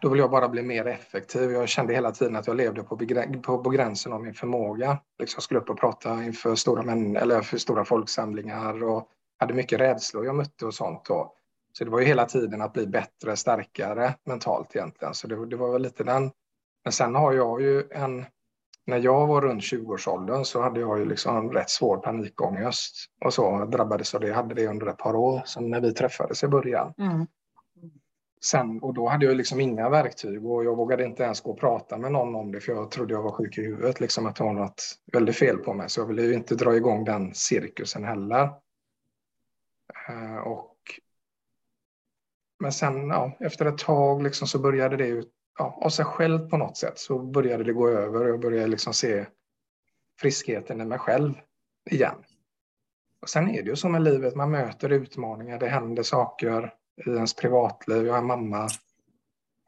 då 0.00 0.08
vill 0.08 0.18
jag 0.18 0.30
bara 0.30 0.48
bli 0.48 0.62
mer 0.62 0.86
effektiv. 0.86 1.50
Jag 1.50 1.68
kände 1.68 1.94
hela 1.94 2.10
tiden 2.10 2.36
att 2.36 2.46
jag 2.46 2.56
levde 2.56 2.82
på, 2.82 2.98
på, 3.42 3.58
på 3.64 3.70
gränsen 3.70 4.12
av 4.12 4.22
min 4.22 4.34
förmåga. 4.34 4.98
Liksom 5.18 5.36
jag 5.36 5.42
skulle 5.42 5.60
upp 5.60 5.70
och 5.70 5.78
prata 5.78 6.24
inför 6.24 6.54
stora, 6.54 6.82
män, 6.82 7.16
eller 7.16 7.40
för 7.40 7.58
stora 7.58 7.84
folksamlingar 7.84 8.84
och 8.84 9.08
hade 9.38 9.54
mycket 9.54 9.80
rädslor 9.80 10.24
jag 10.24 10.34
mötte 10.34 10.66
och 10.66 10.74
sånt. 10.74 11.04
Då. 11.04 11.34
Så 11.72 11.84
det 11.84 11.90
var 11.90 12.00
ju 12.00 12.06
hela 12.06 12.26
tiden 12.26 12.62
att 12.62 12.72
bli 12.72 12.86
bättre, 12.86 13.36
starkare 13.36 14.14
mentalt 14.24 14.76
egentligen. 14.76 15.14
Så 15.14 15.26
det, 15.26 15.46
det 15.46 15.56
var 15.56 15.72
väl 15.72 15.82
lite 15.82 16.04
den. 16.04 16.30
Men 16.84 16.92
sen 16.92 17.14
har 17.14 17.32
jag 17.32 17.62
ju 17.62 17.84
en... 17.90 18.24
När 18.86 18.98
jag 18.98 19.26
var 19.26 19.40
runt 19.40 19.62
20-årsåldern 19.62 20.44
så 20.44 20.62
hade 20.62 20.80
jag 20.80 20.98
ju 20.98 21.04
liksom 21.04 21.36
en 21.36 21.50
rätt 21.50 21.70
svår 21.70 21.96
panikångest 21.96 22.96
och 23.24 23.34
så 23.34 23.64
drabbades 23.64 24.14
av 24.14 24.20
det. 24.20 24.28
Jag 24.28 24.34
hade 24.34 24.54
det 24.54 24.66
under 24.66 24.86
ett 24.86 24.98
par 24.98 25.14
år, 25.14 25.42
som 25.44 25.70
när 25.70 25.80
vi 25.80 25.94
träffades 25.94 26.44
i 26.44 26.48
början. 26.48 26.94
Mm. 26.98 27.26
Sen, 28.44 28.82
och 28.82 28.94
då 28.94 29.08
hade 29.08 29.26
jag 29.26 29.36
liksom 29.36 29.60
inga 29.60 29.88
verktyg 29.88 30.46
och 30.46 30.64
jag 30.64 30.76
vågade 30.76 31.04
inte 31.04 31.22
ens 31.22 31.40
gå 31.40 31.50
och 31.50 31.60
prata 31.60 31.98
med 31.98 32.12
någon 32.12 32.34
om 32.34 32.52
det 32.52 32.60
för 32.60 32.72
jag 32.72 32.90
trodde 32.90 33.14
jag 33.14 33.22
var 33.22 33.32
sjuk 33.32 33.58
i 33.58 33.62
huvudet, 33.62 34.00
liksom 34.00 34.26
att 34.26 34.36
det 34.36 34.44
var 34.44 34.52
något 34.52 34.82
väldigt 35.12 35.36
fel 35.36 35.56
på 35.56 35.74
mig. 35.74 35.90
Så 35.90 36.00
jag 36.00 36.06
ville 36.06 36.22
ju 36.22 36.34
inte 36.34 36.54
dra 36.54 36.76
igång 36.76 37.04
den 37.04 37.34
cirkusen 37.34 38.04
heller. 38.04 38.44
Uh, 40.10 40.38
och, 40.38 40.76
men 42.60 42.72
sen 42.72 43.08
ja, 43.08 43.36
efter 43.40 43.66
ett 43.66 43.78
tag 43.78 44.22
liksom 44.22 44.46
så 44.46 44.58
började 44.58 44.96
det 44.96 45.24
ja, 45.58 45.78
av 45.82 45.90
sig 45.90 46.04
själv 46.04 46.48
på 46.48 46.56
något 46.56 46.76
sätt 46.76 46.98
så 46.98 47.18
började 47.18 47.64
det 47.64 47.72
gå 47.72 47.88
över 47.88 48.24
och 48.24 48.28
jag 48.28 48.40
började 48.40 48.66
liksom 48.66 48.94
se 48.94 49.26
friskheten 50.20 50.80
i 50.80 50.84
mig 50.84 50.98
själv 50.98 51.34
igen. 51.90 52.24
Och 53.20 53.28
sen 53.28 53.50
är 53.50 53.62
det 53.62 53.70
ju 53.70 53.76
så 53.76 53.88
med 53.88 54.02
livet, 54.02 54.36
man 54.36 54.50
möter 54.50 54.90
utmaningar, 54.90 55.58
det 55.58 55.68
händer 55.68 56.02
saker 56.02 56.74
i 57.06 57.10
ens 57.10 57.34
privatliv. 57.34 58.06
Jag 58.06 58.12
har 58.12 58.18
en 58.18 58.26
mamma 58.26 58.68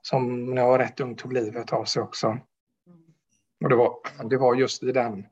som 0.03 0.55
när 0.55 0.63
jag 0.63 0.69
var 0.69 0.79
rätt 0.79 1.01
ung 1.01 1.17
tog 1.17 1.33
livet 1.33 1.73
av 1.73 1.85
sig 1.85 2.03
också. 2.03 2.39
Och 3.65 3.69
det 3.69 3.77
var, 3.77 3.97
det 4.25 4.37
var 4.37 4.55
just 4.55 4.83
i 4.83 4.93
den, 4.93 5.27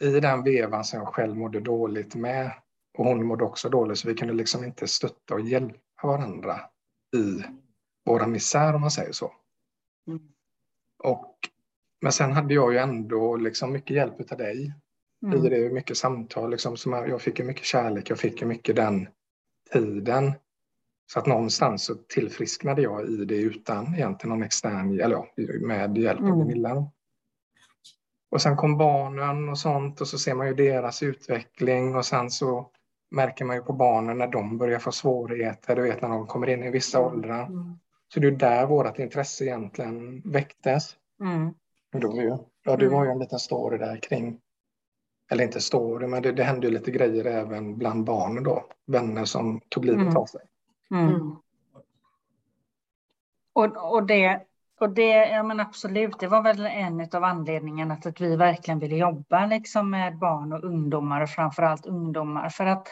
i 0.00 0.20
den 0.20 0.42
vevan 0.42 0.84
som 0.84 0.98
jag 0.98 1.08
själv 1.08 1.36
mådde 1.36 1.60
dåligt 1.60 2.14
med. 2.14 2.52
Och 2.98 3.04
hon 3.04 3.26
mådde 3.26 3.44
också 3.44 3.68
dåligt, 3.68 3.98
så 3.98 4.08
vi 4.08 4.14
kunde 4.14 4.34
liksom 4.34 4.64
inte 4.64 4.88
stötta 4.88 5.34
och 5.34 5.40
hjälpa 5.40 6.06
varandra 6.06 6.60
i 7.16 7.44
våra 8.08 8.26
misär, 8.26 8.74
om 8.74 8.80
man 8.80 8.90
säger 8.90 9.12
så. 9.12 9.32
Mm. 10.06 10.20
Och, 11.04 11.34
men 12.00 12.12
sen 12.12 12.32
hade 12.32 12.54
jag 12.54 12.72
ju 12.72 12.78
ändå 12.78 13.36
liksom 13.36 13.72
mycket 13.72 13.96
hjälp 13.96 14.32
av 14.32 14.38
dig. 14.38 14.74
Mm. 15.26 15.46
I 15.46 15.48
det, 15.48 15.72
mycket 15.72 15.96
samtal. 15.96 16.50
Liksom, 16.50 16.76
som 16.76 16.92
jag, 16.92 17.22
fick 17.22 17.38
ju 17.38 17.44
mycket 17.44 17.64
kärlek, 17.64 18.10
jag 18.10 18.18
fick 18.18 18.40
ju 18.40 18.46
mycket 18.46 18.76
den 18.76 19.08
tiden 19.72 20.32
så 21.12 21.18
att 21.18 21.26
någonstans 21.26 21.84
så 21.84 21.94
tillfrisknade 21.94 22.82
jag 22.82 23.08
i 23.08 23.24
det 23.24 23.36
utan 23.36 23.94
egentligen 23.94 24.36
någon 24.36 24.46
extern, 24.46 25.00
eller 25.00 25.16
ja, 25.16 25.26
med 25.60 25.98
hjälp 25.98 26.20
av 26.20 26.26
mm. 26.26 26.38
Gunilla. 26.38 26.90
Och 28.30 28.42
sen 28.42 28.56
kom 28.56 28.78
barnen 28.78 29.48
och 29.48 29.58
sånt 29.58 30.00
och 30.00 30.08
så 30.08 30.18
ser 30.18 30.34
man 30.34 30.46
ju 30.46 30.54
deras 30.54 31.02
utveckling 31.02 31.96
och 31.96 32.06
sen 32.06 32.30
så 32.30 32.70
märker 33.10 33.44
man 33.44 33.56
ju 33.56 33.62
på 33.62 33.72
barnen 33.72 34.18
när 34.18 34.26
de 34.26 34.58
börjar 34.58 34.78
få 34.78 34.92
svårigheter, 34.92 35.76
du 35.76 35.82
vet 35.82 36.02
när 36.02 36.08
de 36.08 36.26
kommer 36.26 36.48
in 36.48 36.64
i 36.64 36.70
vissa 36.70 36.98
mm. 36.98 37.10
åldrar. 37.10 37.46
Mm. 37.46 37.78
Så 38.14 38.20
det 38.20 38.26
är 38.26 38.30
där 38.30 38.66
vårt 38.66 38.98
intresse 38.98 39.44
egentligen 39.44 40.22
väcktes. 40.24 40.96
Mm. 41.20 41.54
Då, 41.92 42.40
ja, 42.62 42.76
det 42.76 42.88
var 42.88 43.04
ju 43.04 43.10
en 43.10 43.18
liten 43.18 43.38
story 43.38 43.78
där 43.78 43.96
kring, 43.96 44.40
eller 45.30 45.44
inte 45.44 45.60
story, 45.60 46.06
men 46.06 46.22
det, 46.22 46.32
det 46.32 46.42
hände 46.42 46.66
ju 46.66 46.72
lite 46.72 46.90
grejer 46.90 47.24
även 47.24 47.78
bland 47.78 48.04
barnen 48.04 48.44
då. 48.44 48.64
Vänner 48.86 49.24
som 49.24 49.60
tog 49.68 49.84
livet 49.84 50.02
mm. 50.02 50.16
av 50.16 50.26
sig. 50.26 50.40
Mm. 50.90 51.08
mm. 51.08 51.36
Och, 53.52 53.92
och, 53.92 54.06
det, 54.06 54.40
och 54.80 54.90
det, 54.90 55.28
ja 55.28 55.42
men 55.42 55.60
absolut, 55.60 56.18
det 56.20 56.26
var 56.26 56.42
väl 56.42 56.66
en 56.66 57.08
av 57.12 57.24
anledningarna 57.24 57.96
till 57.96 58.08
att 58.08 58.20
vi 58.20 58.36
verkligen 58.36 58.78
ville 58.78 58.96
jobba 58.96 59.46
liksom 59.46 59.90
med 59.90 60.18
barn 60.18 60.52
och 60.52 60.64
ungdomar 60.64 61.20
och 61.20 61.30
framför 61.30 61.62
allt 61.62 61.86
ungdomar 61.86 62.48
för 62.48 62.66
att 62.66 62.88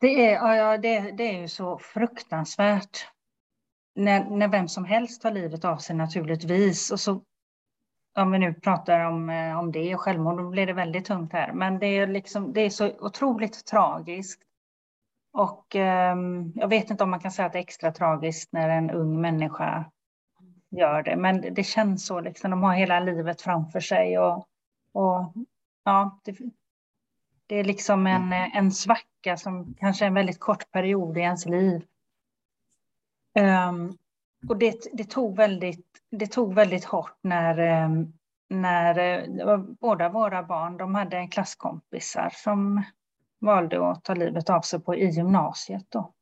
det 0.00 0.26
är, 0.26 0.56
ja, 0.56 0.78
det, 0.78 1.00
det 1.00 1.34
är 1.34 1.40
ju 1.40 1.48
så 1.48 1.78
fruktansvärt 1.78 3.08
när, 3.94 4.24
när 4.24 4.48
vem 4.48 4.68
som 4.68 4.84
helst 4.84 5.22
tar 5.22 5.30
livet 5.30 5.64
av 5.64 5.76
sig 5.76 5.96
naturligtvis 5.96 6.90
och 6.90 7.00
så 7.00 7.22
om 8.14 8.30
vi 8.32 8.38
nu 8.38 8.54
pratar 8.54 9.00
om, 9.00 9.30
eh, 9.30 9.58
om 9.58 9.72
det 9.72 9.94
och 9.94 10.00
självmord, 10.00 10.38
då 10.38 10.48
blir 10.48 10.66
det 10.66 10.72
väldigt 10.72 11.04
tungt 11.04 11.32
här. 11.32 11.52
Men 11.52 11.78
det 11.78 11.86
är, 11.86 12.06
liksom, 12.06 12.52
det 12.52 12.60
är 12.60 12.70
så 12.70 12.90
otroligt 12.98 13.66
tragiskt 13.66 14.42
och 15.32 15.76
eh, 15.76 16.16
jag 16.54 16.68
vet 16.68 16.90
inte 16.90 17.04
om 17.04 17.10
man 17.10 17.20
kan 17.20 17.30
säga 17.30 17.46
att 17.46 17.52
det 17.52 17.58
är 17.58 17.62
extra 17.62 17.92
tragiskt 17.92 18.52
när 18.52 18.68
en 18.68 18.90
ung 18.90 19.20
människa 19.20 19.84
gör 20.70 21.02
det, 21.02 21.16
men 21.16 21.54
det 21.54 21.64
känns 21.64 22.06
så. 22.06 22.20
Liksom, 22.20 22.50
de 22.50 22.62
har 22.62 22.74
hela 22.74 23.00
livet 23.00 23.42
framför 23.42 23.80
sig 23.80 24.18
och, 24.18 24.46
och 24.92 25.32
ja, 25.84 26.20
det, 26.24 26.36
det 27.46 27.56
är 27.56 27.64
liksom 27.64 28.06
en, 28.06 28.32
en 28.32 28.72
svacka 28.72 29.11
som 29.36 29.74
kanske 29.74 30.04
är 30.04 30.06
en 30.06 30.14
väldigt 30.14 30.40
kort 30.40 30.70
period 30.70 31.18
i 31.18 31.20
ens 31.20 31.46
liv. 31.46 31.84
Um, 33.68 33.98
och 34.48 34.56
det, 34.56 34.86
det, 34.92 35.04
tog 35.04 35.36
väldigt, 35.36 36.02
det 36.10 36.26
tog 36.26 36.54
väldigt 36.54 36.84
hårt 36.84 37.18
när, 37.20 37.84
um, 37.84 38.12
när 38.48 38.98
uh, 39.48 39.58
båda 39.80 40.08
våra 40.08 40.42
barn, 40.42 40.76
de 40.76 40.94
hade 40.94 41.26
klasskompisar 41.26 42.30
som 42.34 42.82
valde 43.38 43.90
att 43.90 44.04
ta 44.04 44.14
livet 44.14 44.50
av 44.50 44.60
sig 44.60 44.80
på 44.80 44.94
i 44.94 45.06
gymnasiet. 45.06 45.86
Då. 45.88 46.12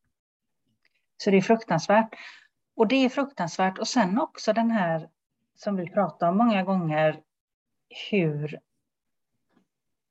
Så 1.17 1.31
det 1.31 1.37
är 1.37 1.43
fruktansvärt. 1.43 2.15
Och 2.77 2.89
det 2.89 3.05
är 3.05 3.09
fruktansvärt. 3.09 3.79
Och 3.79 3.89
sen 3.89 4.21
också 4.21 4.53
den 4.53 4.71
här 4.71 5.09
som 5.55 5.77
vi 5.77 5.91
pratar 5.91 6.29
om 6.29 6.37
många 6.37 6.63
gånger, 6.63 7.21
hur 8.11 8.61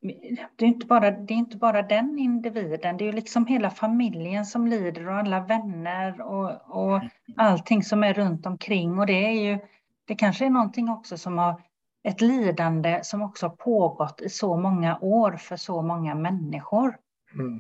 det 0.02 0.66
är, 0.66 0.68
inte 0.68 0.86
bara, 0.86 1.12
det 1.12 1.34
är 1.34 1.38
inte 1.38 1.58
bara 1.58 1.82
den 1.82 2.20
individen, 2.20 2.98
det 2.98 3.04
är 3.04 3.06
ju 3.06 3.12
liksom 3.12 3.46
hela 3.46 3.70
familjen 3.70 4.46
som 4.46 4.68
lider 4.68 5.08
och 5.08 5.16
alla 5.16 5.40
vänner 5.40 6.22
och, 6.22 6.52
och 6.68 7.02
allting 7.38 7.84
som 7.84 8.04
är 8.04 8.14
runt 8.14 8.46
omkring. 8.46 9.00
Och 9.00 9.06
det 9.06 9.26
är 9.26 9.32
ju, 9.32 9.60
det 10.06 10.16
kanske 10.16 10.46
är 10.46 10.50
någonting 10.50 10.90
också 10.90 11.18
som 11.18 11.38
har 11.38 11.62
ett 12.04 12.22
lidande 12.22 13.00
som 13.04 13.22
också 13.22 13.46
har 13.48 13.56
pågått 13.56 14.22
i 14.22 14.30
så 14.30 14.58
många 14.58 15.00
år 15.00 15.32
för 15.32 15.56
så 15.56 15.82
många 15.82 16.16
människor. 16.16 16.98
Mm. 17.34 17.60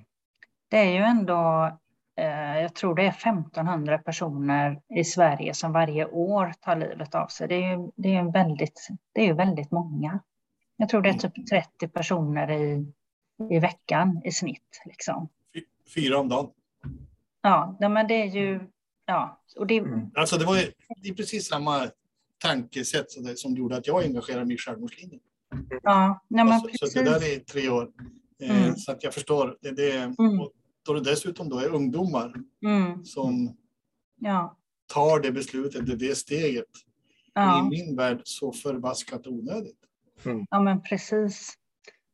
Det 0.69 0.77
är 0.77 0.91
ju 0.91 1.03
ändå, 1.03 1.71
eh, 2.15 2.59
jag 2.61 2.75
tror 2.75 2.95
det 2.95 3.03
är 3.03 3.09
1500 3.09 3.97
personer 3.97 4.81
i 4.89 5.03
Sverige 5.03 5.53
som 5.53 5.71
varje 5.71 6.05
år 6.05 6.53
tar 6.59 6.75
livet 6.75 7.15
av 7.15 7.27
sig. 7.27 7.47
Det 7.47 7.55
är 7.55 7.77
ju, 7.77 7.91
det 7.95 8.15
är 8.15 8.31
väldigt, 8.31 8.87
det 9.13 9.29
är 9.29 9.33
väldigt 9.33 9.71
många. 9.71 10.19
Jag 10.81 10.89
tror 10.89 11.01
det 11.01 11.09
är 11.09 11.13
typ 11.13 11.47
30 11.49 11.87
personer 11.87 12.51
i, 12.51 12.85
i 13.51 13.59
veckan 13.59 14.21
i 14.25 14.31
snitt. 14.31 14.81
Liksom. 14.85 15.29
Fyra 15.95 16.17
om 16.17 16.29
dagen. 16.29 16.51
Ja, 17.41 17.77
men 17.79 18.07
det 18.07 18.13
är 18.13 18.25
ju... 18.25 18.59
Ja, 19.05 19.41
och 19.57 19.67
det... 19.67 19.77
Mm. 19.77 20.11
Alltså 20.15 20.37
det 20.37 20.45
var 20.45 20.55
ju, 20.55 20.71
det 20.97 21.09
är 21.09 21.13
precis 21.13 21.47
samma 21.47 21.89
tankesätt 22.37 23.05
som 23.35 23.55
gjorde 23.55 23.77
att 23.77 23.87
jag 23.87 24.03
engagerade 24.03 24.45
mig 24.45 24.55
i 24.55 24.57
självmordslinjen. 24.57 25.19
Ja, 25.83 26.25
nej, 26.27 26.45
men 26.45 26.53
alltså, 26.53 26.87
Så 26.87 26.99
det 26.99 27.05
där 27.05 27.35
är 27.35 27.39
tre 27.39 27.69
år. 27.69 27.91
Eh, 28.41 28.63
mm. 28.63 28.75
Så 28.75 28.91
att 28.91 29.03
jag 29.03 29.13
förstår. 29.13 29.57
Det, 29.61 29.71
det, 29.71 29.97
mm. 29.97 30.39
och 30.39 30.51
då 30.85 30.93
det 30.93 31.01
dessutom 31.01 31.49
då 31.49 31.59
är 31.59 31.67
ungdomar 31.67 32.33
mm. 32.65 33.05
som 33.05 33.57
ja. 34.19 34.57
tar 34.93 35.19
det 35.19 35.31
beslutet, 35.31 35.85
det, 35.85 35.95
det 35.95 36.15
steget. 36.15 36.65
Ja. 37.33 37.59
I 37.59 37.69
min 37.69 37.95
värld 37.95 38.21
så 38.23 38.51
förbaskat 38.51 39.27
onödigt. 39.27 39.79
Mm. 40.25 40.45
Ja, 40.49 40.61
men 40.61 40.81
precis. 40.81 41.53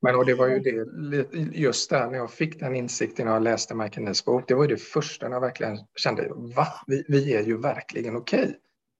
Men 0.01 0.15
och 0.15 0.25
det 0.25 0.33
var 0.33 0.47
ju 0.47 0.59
det, 0.59 1.38
just 1.57 1.89
där 1.89 2.07
när 2.09 2.17
jag 2.17 2.31
fick 2.31 2.59
den 2.59 2.75
insikten 2.75 3.25
när 3.25 3.33
jag 3.33 3.43
läste 3.43 3.75
Michael 3.75 4.05
Nees 4.05 4.25
bok, 4.25 4.47
det 4.47 4.53
var 4.53 4.63
ju 4.63 4.69
det 4.69 4.81
första 4.81 5.27
när 5.27 5.35
jag 5.35 5.41
verkligen 5.41 5.79
kände, 5.95 6.29
va? 6.55 6.67
Vi, 6.88 7.05
vi 7.07 7.33
är 7.33 7.43
ju 7.43 7.57
verkligen 7.57 8.15
okej. 8.15 8.39
Okay. 8.39 8.55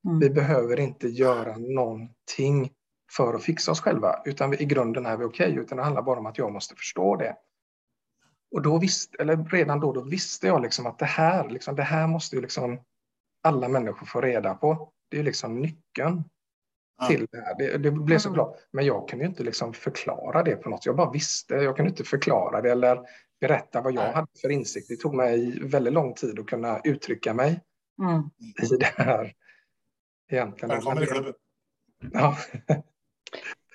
Mm. 0.06 0.20
Vi 0.20 0.30
behöver 0.30 0.80
inte 0.80 1.08
göra 1.08 1.58
någonting 1.58 2.72
för 3.18 3.34
att 3.34 3.44
fixa 3.44 3.72
oss 3.72 3.82
själva, 3.82 4.22
utan 4.26 4.50
vi, 4.50 4.58
i 4.58 4.66
grunden 4.66 5.06
är 5.06 5.18
vi 5.18 5.26
okej, 5.26 5.52
okay, 5.52 5.64
utan 5.64 5.78
det 5.78 5.84
handlar 5.84 6.02
bara 6.02 6.20
om 6.20 6.26
att 6.26 6.38
jag 6.38 6.52
måste 6.52 6.76
förstå 6.76 7.16
det. 7.16 7.36
Och 8.56 8.62
då 8.62 8.80
visste, 8.80 9.18
eller 9.22 9.46
redan 9.46 9.80
då, 9.80 9.94
då 9.94 10.02
visste 10.02 10.48
jag 10.48 10.62
liksom 10.62 10.86
att 10.86 11.00
det 11.00 11.06
här, 11.06 11.50
liksom, 11.50 11.76
det 11.76 11.84
här 11.84 12.08
måste 12.08 12.36
ju 12.36 12.42
liksom 12.42 12.80
alla 13.44 13.68
människor 13.68 14.06
få 14.06 14.22
reda 14.22 14.54
på. 14.54 14.92
Det 15.12 15.20
är 15.20 15.24
liksom 15.24 15.60
nyckeln. 15.60 16.24
Till 17.08 17.28
det 17.32 17.38
här. 17.38 17.58
Det, 17.58 17.78
det 17.78 17.92
blev 17.92 18.20
så 18.20 18.34
klart. 18.34 18.58
Men 18.72 18.86
jag 18.86 19.10
kunde 19.10 19.26
inte 19.26 19.44
liksom 19.44 19.74
förklara 19.74 20.44
det 20.44 20.56
på 20.56 20.70
något 20.70 20.86
Jag 20.86 20.96
bara 20.96 21.12
visste. 21.12 21.54
Jag 21.54 21.76
kunde 21.76 21.90
inte 21.90 22.04
förklara 22.04 22.62
det 22.62 22.72
eller 22.72 23.00
berätta 23.42 23.82
vad 23.82 23.94
jag 23.94 24.04
Nej. 24.04 24.14
hade 24.14 24.28
för 24.42 24.50
insikt. 24.50 24.88
Det 24.90 24.96
tog 24.96 25.16
mig 25.16 25.60
väldigt 25.62 25.94
lång 25.94 26.14
tid 26.14 26.40
att 26.40 26.48
kunna 26.48 26.82
uttrycka 26.84 27.34
mig 27.34 27.62
mm. 28.00 28.24
i 28.72 28.78
det 28.80 29.04
här 29.04 29.34
egentligen. 30.32 30.70
Välkommen 30.70 31.04
i 31.04 31.06
klubben. 31.06 31.34
Ja. 32.14 32.38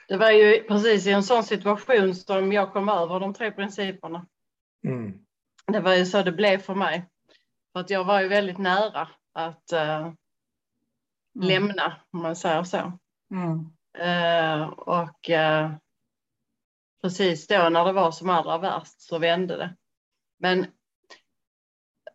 Det 0.08 0.16
var 0.16 0.30
ju 0.30 0.62
precis 0.62 1.06
i 1.06 1.10
en 1.10 1.22
sån 1.22 1.44
situation 1.44 2.14
som 2.14 2.52
jag 2.52 2.72
kom 2.72 2.88
över 2.88 3.20
de 3.20 3.34
tre 3.34 3.52
principerna. 3.52 4.26
Mm. 4.84 5.18
Det 5.66 5.80
var 5.80 5.94
ju 5.94 6.06
så 6.06 6.22
det 6.22 6.32
blev 6.32 6.58
för 6.58 6.74
mig. 6.74 7.06
För 7.72 7.80
att 7.80 7.90
jag 7.90 8.04
var 8.04 8.20
ju 8.20 8.28
väldigt 8.28 8.58
nära 8.58 9.08
att 9.32 9.72
uh, 9.72 10.12
lämna, 11.34 11.96
om 12.10 12.22
man 12.22 12.36
säger 12.36 12.62
så. 12.62 12.98
Mm. 13.30 13.72
Eh, 13.98 14.68
och 14.68 15.30
eh, 15.30 15.70
precis 17.02 17.46
då 17.46 17.68
när 17.68 17.84
det 17.84 17.92
var 17.92 18.10
som 18.10 18.30
allra 18.30 18.58
värst 18.58 19.00
så 19.00 19.18
vände 19.18 19.56
det. 19.56 19.76
Men 20.38 20.60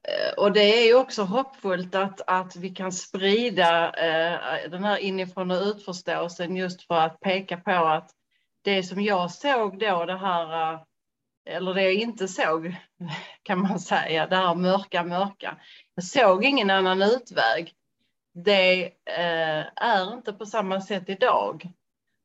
eh, 0.07 0.33
och 0.37 0.51
det 0.51 0.79
är 0.79 0.85
ju 0.85 0.95
också 0.95 1.23
hoppfullt 1.23 1.95
att, 1.95 2.21
att 2.27 2.55
vi 2.55 2.69
kan 2.69 2.91
sprida 2.91 3.93
eh, 3.93 4.69
den 4.69 4.83
här 4.83 4.97
inifrån 4.97 5.51
och 5.51 5.61
utförståelsen 5.61 6.55
just 6.55 6.87
för 6.87 6.95
att 6.95 7.19
peka 7.19 7.57
på 7.57 7.71
att 7.71 8.11
det 8.61 8.83
som 8.83 9.01
jag 9.01 9.31
såg 9.31 9.79
då, 9.79 10.05
det 10.05 10.17
här, 10.17 10.73
eh, 10.73 10.79
eller 11.45 11.73
det 11.73 11.83
jag 11.83 11.93
inte 11.93 12.27
såg 12.27 12.75
kan 13.43 13.59
man 13.59 13.79
säga, 13.79 14.27
det 14.27 14.35
här 14.35 14.55
mörka, 14.55 15.03
mörka. 15.03 15.57
Jag 15.95 16.03
såg 16.03 16.45
ingen 16.45 16.69
annan 16.69 17.01
utväg. 17.01 17.73
Det 18.37 18.83
eh, 19.05 19.65
är 19.75 20.13
inte 20.13 20.33
på 20.33 20.45
samma 20.45 20.81
sätt 20.81 21.09
idag. 21.09 21.69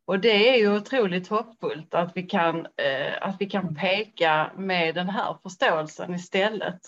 Och 0.07 0.19
det 0.19 0.49
är 0.49 0.57
ju 0.59 0.77
otroligt 0.77 1.29
hoppfullt 1.29 1.95
att 1.95 2.13
vi 2.17 2.23
kan, 2.23 2.67
eh, 2.77 3.13
att 3.21 3.37
vi 3.39 3.51
kan 3.51 3.75
peka 3.75 4.51
med 4.57 4.95
den 4.95 5.09
här 5.09 5.37
förståelsen 5.43 6.15
istället. 6.15 6.81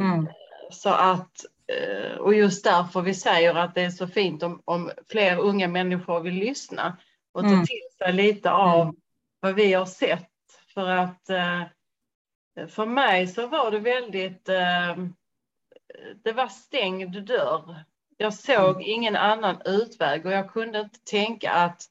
Mm. 0.00 0.28
Så 0.70 0.88
att, 0.88 1.44
eh, 1.66 2.16
och 2.16 2.34
just 2.34 2.64
därför 2.64 3.00
vi 3.00 3.14
säger 3.14 3.54
att 3.54 3.74
det 3.74 3.82
är 3.82 3.90
så 3.90 4.06
fint 4.06 4.42
om, 4.42 4.62
om 4.64 4.90
fler 5.08 5.38
unga 5.38 5.68
människor 5.68 6.20
vill 6.20 6.34
lyssna 6.34 6.96
och 7.32 7.42
ta 7.42 7.48
Mm. 7.48 7.66
till 7.66 7.96
sig 7.98 8.12
lite 8.12 8.50
av 8.50 8.80
Mm. 8.80 8.94
vad 9.40 9.54
vi 9.54 9.72
har 9.72 9.86
sett. 9.86 10.30
För 10.74 10.88
att 10.88 11.30
eh, 11.30 11.62
för 12.68 12.86
mig 12.86 13.26
så 13.26 13.46
var 13.46 13.70
det 13.70 13.78
väldigt, 13.78 14.48
eh, 14.48 14.96
det 16.24 16.32
var 16.32 16.48
stängd 16.48 17.22
dörr. 17.26 17.84
Jag 18.16 18.34
såg 18.34 18.82
ingen 18.82 19.16
annan 19.16 19.56
utväg 19.64 20.26
och 20.26 20.32
jag 20.32 20.50
kunde 20.52 20.80
inte 20.80 20.98
tänka 21.10 21.52
att 21.52 21.82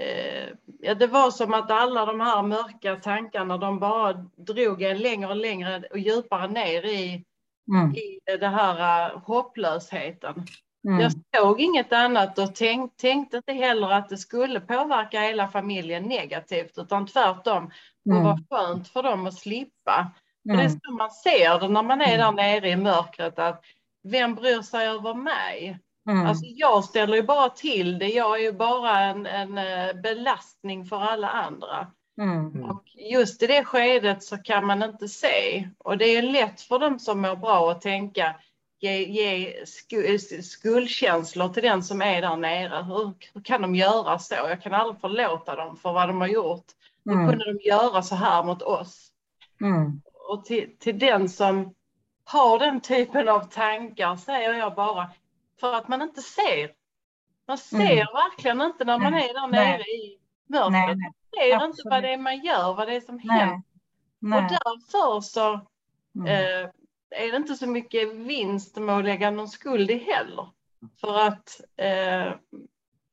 eh, 0.00 0.48
ja, 0.80 0.94
det 0.94 1.06
var 1.06 1.30
som 1.30 1.54
att 1.54 1.70
alla 1.70 2.06
de 2.06 2.20
här 2.20 2.42
mörka 2.42 2.96
tankarna, 2.96 3.58
de 3.58 3.78
bara 3.78 4.12
drog 4.36 4.82
en 4.82 4.98
längre 4.98 5.28
och 5.30 5.36
längre 5.36 5.82
och 5.90 5.98
djupare 5.98 6.48
ner 6.48 6.84
i, 6.84 7.24
Mm. 7.68 7.94
i 7.94 8.20
det 8.40 8.48
här 8.48 9.10
uh, 9.14 9.18
hopplösheten. 9.24 10.46
Mm. 10.88 11.00
Jag 11.00 11.12
såg 11.36 11.60
inget 11.60 11.92
annat 11.92 12.38
och 12.38 12.54
tänk, 12.54 12.96
tänkte 12.96 13.36
inte 13.36 13.52
heller 13.52 13.90
att 13.90 14.08
det 14.08 14.16
skulle 14.16 14.60
påverka 14.60 15.20
hela 15.20 15.48
familjen 15.48 16.02
negativt, 16.02 16.78
utan 16.78 17.06
tvärtom. 17.06 17.70
Mm. 18.10 18.24
var 18.24 18.38
skönt 18.50 18.88
för 18.88 19.02
dem 19.02 19.26
att 19.26 19.34
slippa. 19.34 20.10
För 20.48 20.56
det 20.56 20.62
är 20.62 20.66
Mm. 20.66 20.80
så 20.84 20.92
man 20.92 21.10
ser 21.10 21.60
det 21.60 21.68
när 21.68 21.82
man 21.82 22.00
är 22.00 22.18
där 22.18 22.28
Mm. 22.28 22.34
nere 22.34 22.68
i 22.68 22.76
mörkret, 22.76 23.38
att 23.38 23.64
vem 24.04 24.34
bryr 24.34 24.62
sig 24.62 24.88
över 24.88 25.14
mig? 25.14 25.78
Mm. 26.08 26.26
Alltså 26.26 26.44
jag 26.46 26.84
ställer 26.84 27.16
ju 27.16 27.22
bara 27.22 27.48
till 27.48 27.98
det, 27.98 28.08
jag 28.08 28.36
är 28.38 28.42
ju 28.42 28.52
bara 28.52 29.00
en, 29.00 29.26
en 29.26 29.58
eh, 29.58 29.94
belastning 30.02 30.84
för 30.84 31.00
alla 31.00 31.28
andra. 31.28 31.86
Mm. 32.20 32.46
Mm. 32.46 32.70
Och 32.70 32.82
just 33.10 33.42
i 33.42 33.46
det 33.46 33.64
skedet 33.64 34.22
så 34.22 34.38
kan 34.38 34.66
man 34.66 34.82
inte 34.82 35.08
se. 35.08 35.68
Och 35.78 35.98
det 35.98 36.04
är 36.04 36.22
lätt 36.22 36.60
för 36.60 36.78
dem 36.78 36.98
som 36.98 37.20
mår 37.20 37.36
bra 37.36 37.70
att 37.70 37.80
tänka, 37.80 38.36
ge, 38.80 39.04
ge 39.04 39.54
sku, 39.66 40.18
skuldkänslor 40.42 41.48
till 41.48 41.62
den 41.62 41.82
som 41.82 42.02
är 42.02 42.22
där 42.22 42.36
nere. 42.36 42.82
Hur, 42.82 43.12
hur 43.34 43.40
kan 43.44 43.62
de 43.62 43.74
göra 43.74 44.18
så? 44.18 44.34
Jag 44.34 44.62
kan 44.62 44.74
aldrig 44.74 45.00
förlåta 45.00 45.56
dem 45.56 45.76
för 45.76 45.92
vad 45.92 46.08
de 46.08 46.20
har 46.20 46.28
gjort. 46.28 46.64
Hur 47.04 47.12
Mm. 47.12 47.28
kunde 47.28 47.52
de 47.52 47.68
göra 47.68 48.02
så 48.02 48.14
här 48.14 48.44
mot 48.44 48.62
oss? 48.62 49.08
Mm. 49.60 50.00
Och 50.28 50.44
till, 50.44 50.78
till 50.78 50.98
den 50.98 51.28
som 51.28 51.74
har 52.24 52.58
den 52.58 52.80
typen 52.80 53.28
av 53.28 53.40
tankar 53.40 54.16
säger 54.16 54.54
jag 54.54 54.74
bara, 54.74 55.10
för 55.60 55.72
att 55.74 55.88
man 55.88 56.02
inte 56.02 56.22
ser. 56.22 56.70
Man 57.48 57.58
ser 57.58 57.76
Mm. 57.76 58.06
verkligen 58.14 58.60
inte 58.60 58.84
när 58.84 58.98
man 58.98 59.12
Nej. 59.12 59.28
är 59.30 59.34
där 59.34 59.48
Nej. 59.48 59.70
nere 59.70 59.82
i 59.82 60.18
mörkret. 60.48 60.72
Nej, 60.72 60.96
nej, 60.96 60.96
Man 60.96 61.12
ser 61.34 61.54
inte 61.54 61.64
absolut. 61.64 61.90
vad 61.90 62.02
det 62.02 62.12
är 62.12 62.18
man 62.18 62.40
gör, 62.40 62.74
vad 62.74 62.88
det 62.88 62.94
är 62.96 63.00
som 63.00 63.20
nej. 63.24 63.38
händer. 63.38 63.56
Och 63.56 63.62
nej. 64.20 64.42
därför 64.50 65.20
så 65.20 65.60
Mm. 66.16 66.26
eh, 66.28 66.70
är 67.10 67.30
det 67.30 67.36
inte 67.36 67.54
så 67.54 67.66
mycket 67.66 68.12
vinst 68.12 68.76
med 68.76 68.96
att 68.98 69.04
lägga 69.04 69.30
någon 69.30 69.48
skuld 69.48 69.90
i 69.90 69.98
heller. 69.98 70.48
För 71.00 71.18
att 71.20 71.60
eh, 71.76 72.32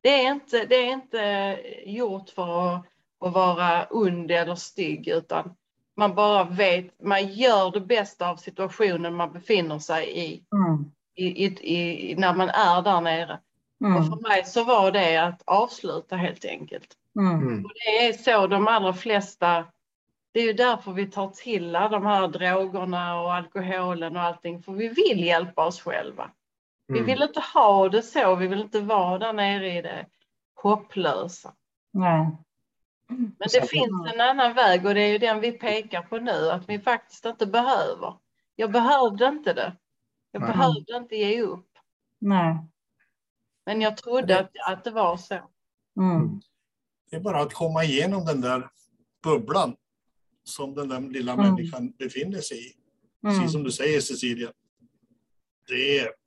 det, 0.02 0.26
är 0.26 0.32
inte, 0.32 0.65
det 0.65 0.76
är 0.76 0.93
inte 0.93 1.60
gjort 1.86 2.30
för 2.30 2.76
att, 2.76 2.86
att 3.19 3.34
vara 3.34 3.86
ond 3.89 4.32
eller 4.32 4.56
stygg 4.56 5.08
utan 5.08 5.56
man 5.97 6.15
bara 6.15 6.43
vet, 6.43 7.01
man 7.04 7.27
gör 7.27 7.71
det 7.71 7.82
bästa 7.82 8.30
av 8.30 8.36
situationen 8.36 9.15
man 9.15 9.34
befinner 9.34 9.80
sig 9.80 10.19
i, 10.19 10.43
Mm. 10.54 10.91
i, 11.15 11.45
i, 11.45 12.12
i 12.12 12.15
när 12.15 12.34
man 12.34 12.49
är 12.49 12.82
där 12.82 13.01
nere. 13.01 13.39
Och 13.80 13.88
Mm. 13.88 14.04
för 14.04 14.30
mig 14.30 14.45
så 14.45 14.63
var 14.63 14.91
det 14.91 15.17
att 15.17 15.41
avsluta 15.45 16.15
helt 16.15 16.45
enkelt. 16.45 16.93
Mm. 17.19 17.32
Mm. 17.41 17.65
Och 17.65 17.71
det 17.73 18.08
är 18.08 18.13
så 18.13 18.47
de 18.47 18.67
allra 18.67 18.93
flesta, 18.93 19.65
det 20.32 20.39
är 20.39 20.43
ju 20.43 20.54
därför 20.54 20.91
vi 20.91 21.06
tar 21.12 21.27
till 21.27 21.75
alla 21.75 21.89
de 21.89 22.06
här 22.06 22.27
drogerna 22.27 23.21
och 23.21 23.34
alkoholen 23.34 24.15
och 24.15 24.21
allting, 24.21 24.63
för 24.63 24.71
vi 24.71 24.88
vill 24.88 25.23
hjälpa 25.25 25.65
oss 25.65 25.82
själva. 25.82 26.32
Vi 26.88 26.99
Mm. 26.99 27.06
vill 27.06 27.21
inte 27.23 27.41
ha 27.54 27.89
det 27.89 28.01
så, 28.01 28.36
vi 28.36 28.47
vill 28.47 28.62
inte 28.62 28.80
vara 28.80 29.17
där 29.19 29.34
nere 29.34 29.77
i 29.77 29.82
det 29.82 30.06
hopplösa. 30.56 31.54
Nej. 31.93 32.27
Men 33.17 33.47
det 33.54 33.69
finns 33.69 34.13
en 34.13 34.21
annan 34.21 34.54
väg 34.54 34.86
och 34.86 34.93
det 34.93 35.02
är 35.02 35.08
ju 35.12 35.17
den 35.17 35.39
vi 35.39 35.52
pekar 35.52 36.02
på 36.02 36.17
nu, 36.17 36.50
att 36.52 36.69
vi 36.69 36.80
faktiskt 36.80 37.26
inte 37.26 37.45
behöver. 37.45 38.13
Jag 38.56 38.71
behövde 38.71 39.28
inte 39.28 39.54
det. 39.54 39.78
Jag 40.32 40.41
Nej. 40.41 40.52
behövde 40.52 40.97
inte 40.97 41.15
ge 41.15 41.41
upp. 41.41 41.69
Nej. 42.19 42.58
Men 43.65 43.82
jag 43.82 43.97
trodde 43.97 44.39
att, 44.39 44.52
att 44.67 44.84
det 44.84 44.91
var 44.91 45.17
så. 45.17 45.50
Mm. 45.97 46.41
Det 47.10 47.15
är 47.15 47.19
bara 47.19 47.41
att 47.41 47.54
komma 47.54 47.84
igenom 47.84 48.26
den 48.26 48.41
där 48.41 48.69
bubblan 49.24 49.76
som 50.43 50.74
den 50.76 50.89
där 50.89 51.02
lilla 51.02 51.34
Mm. 51.34 51.45
människan 51.45 51.91
befinner 51.91 52.41
sig 52.41 52.58
i. 52.67 52.74
Mm. 53.24 53.36
Precis 53.36 53.52
som 53.52 53.63
du 53.63 53.71
säger 53.71 54.02
Cecilia. 54.02 54.52
Det 55.67 56.00
är... 56.00 56.20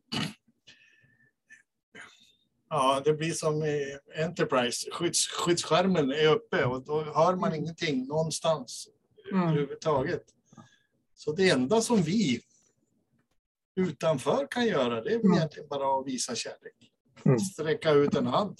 Ja, 2.76 3.02
det 3.04 3.12
blir 3.14 3.32
som 3.32 3.62
Enterprise. 4.24 4.90
Skydds, 4.90 5.26
skyddsskärmen 5.28 6.10
är 6.10 6.26
uppe 6.28 6.64
och 6.64 6.84
då 6.84 7.02
hör 7.02 7.36
man 7.36 7.54
ingenting 7.54 8.06
någonstans 8.06 8.88
Mm. 9.32 9.42
överhuvudtaget. 9.48 10.22
Så 11.14 11.32
det 11.32 11.50
enda 11.50 11.80
som 11.80 12.02
vi 12.02 12.40
utanför 13.76 14.46
kan 14.50 14.66
göra 14.66 15.00
det 15.00 15.10
är 15.14 15.18
Mm. 15.20 15.32
egentligen 15.34 15.68
bara 15.68 16.00
att 16.00 16.06
visa 16.06 16.34
kärlek. 16.34 16.92
Mm. 17.24 17.38
Sträcka 17.38 17.90
ut 17.90 18.14
en 18.14 18.26
hand 18.26 18.58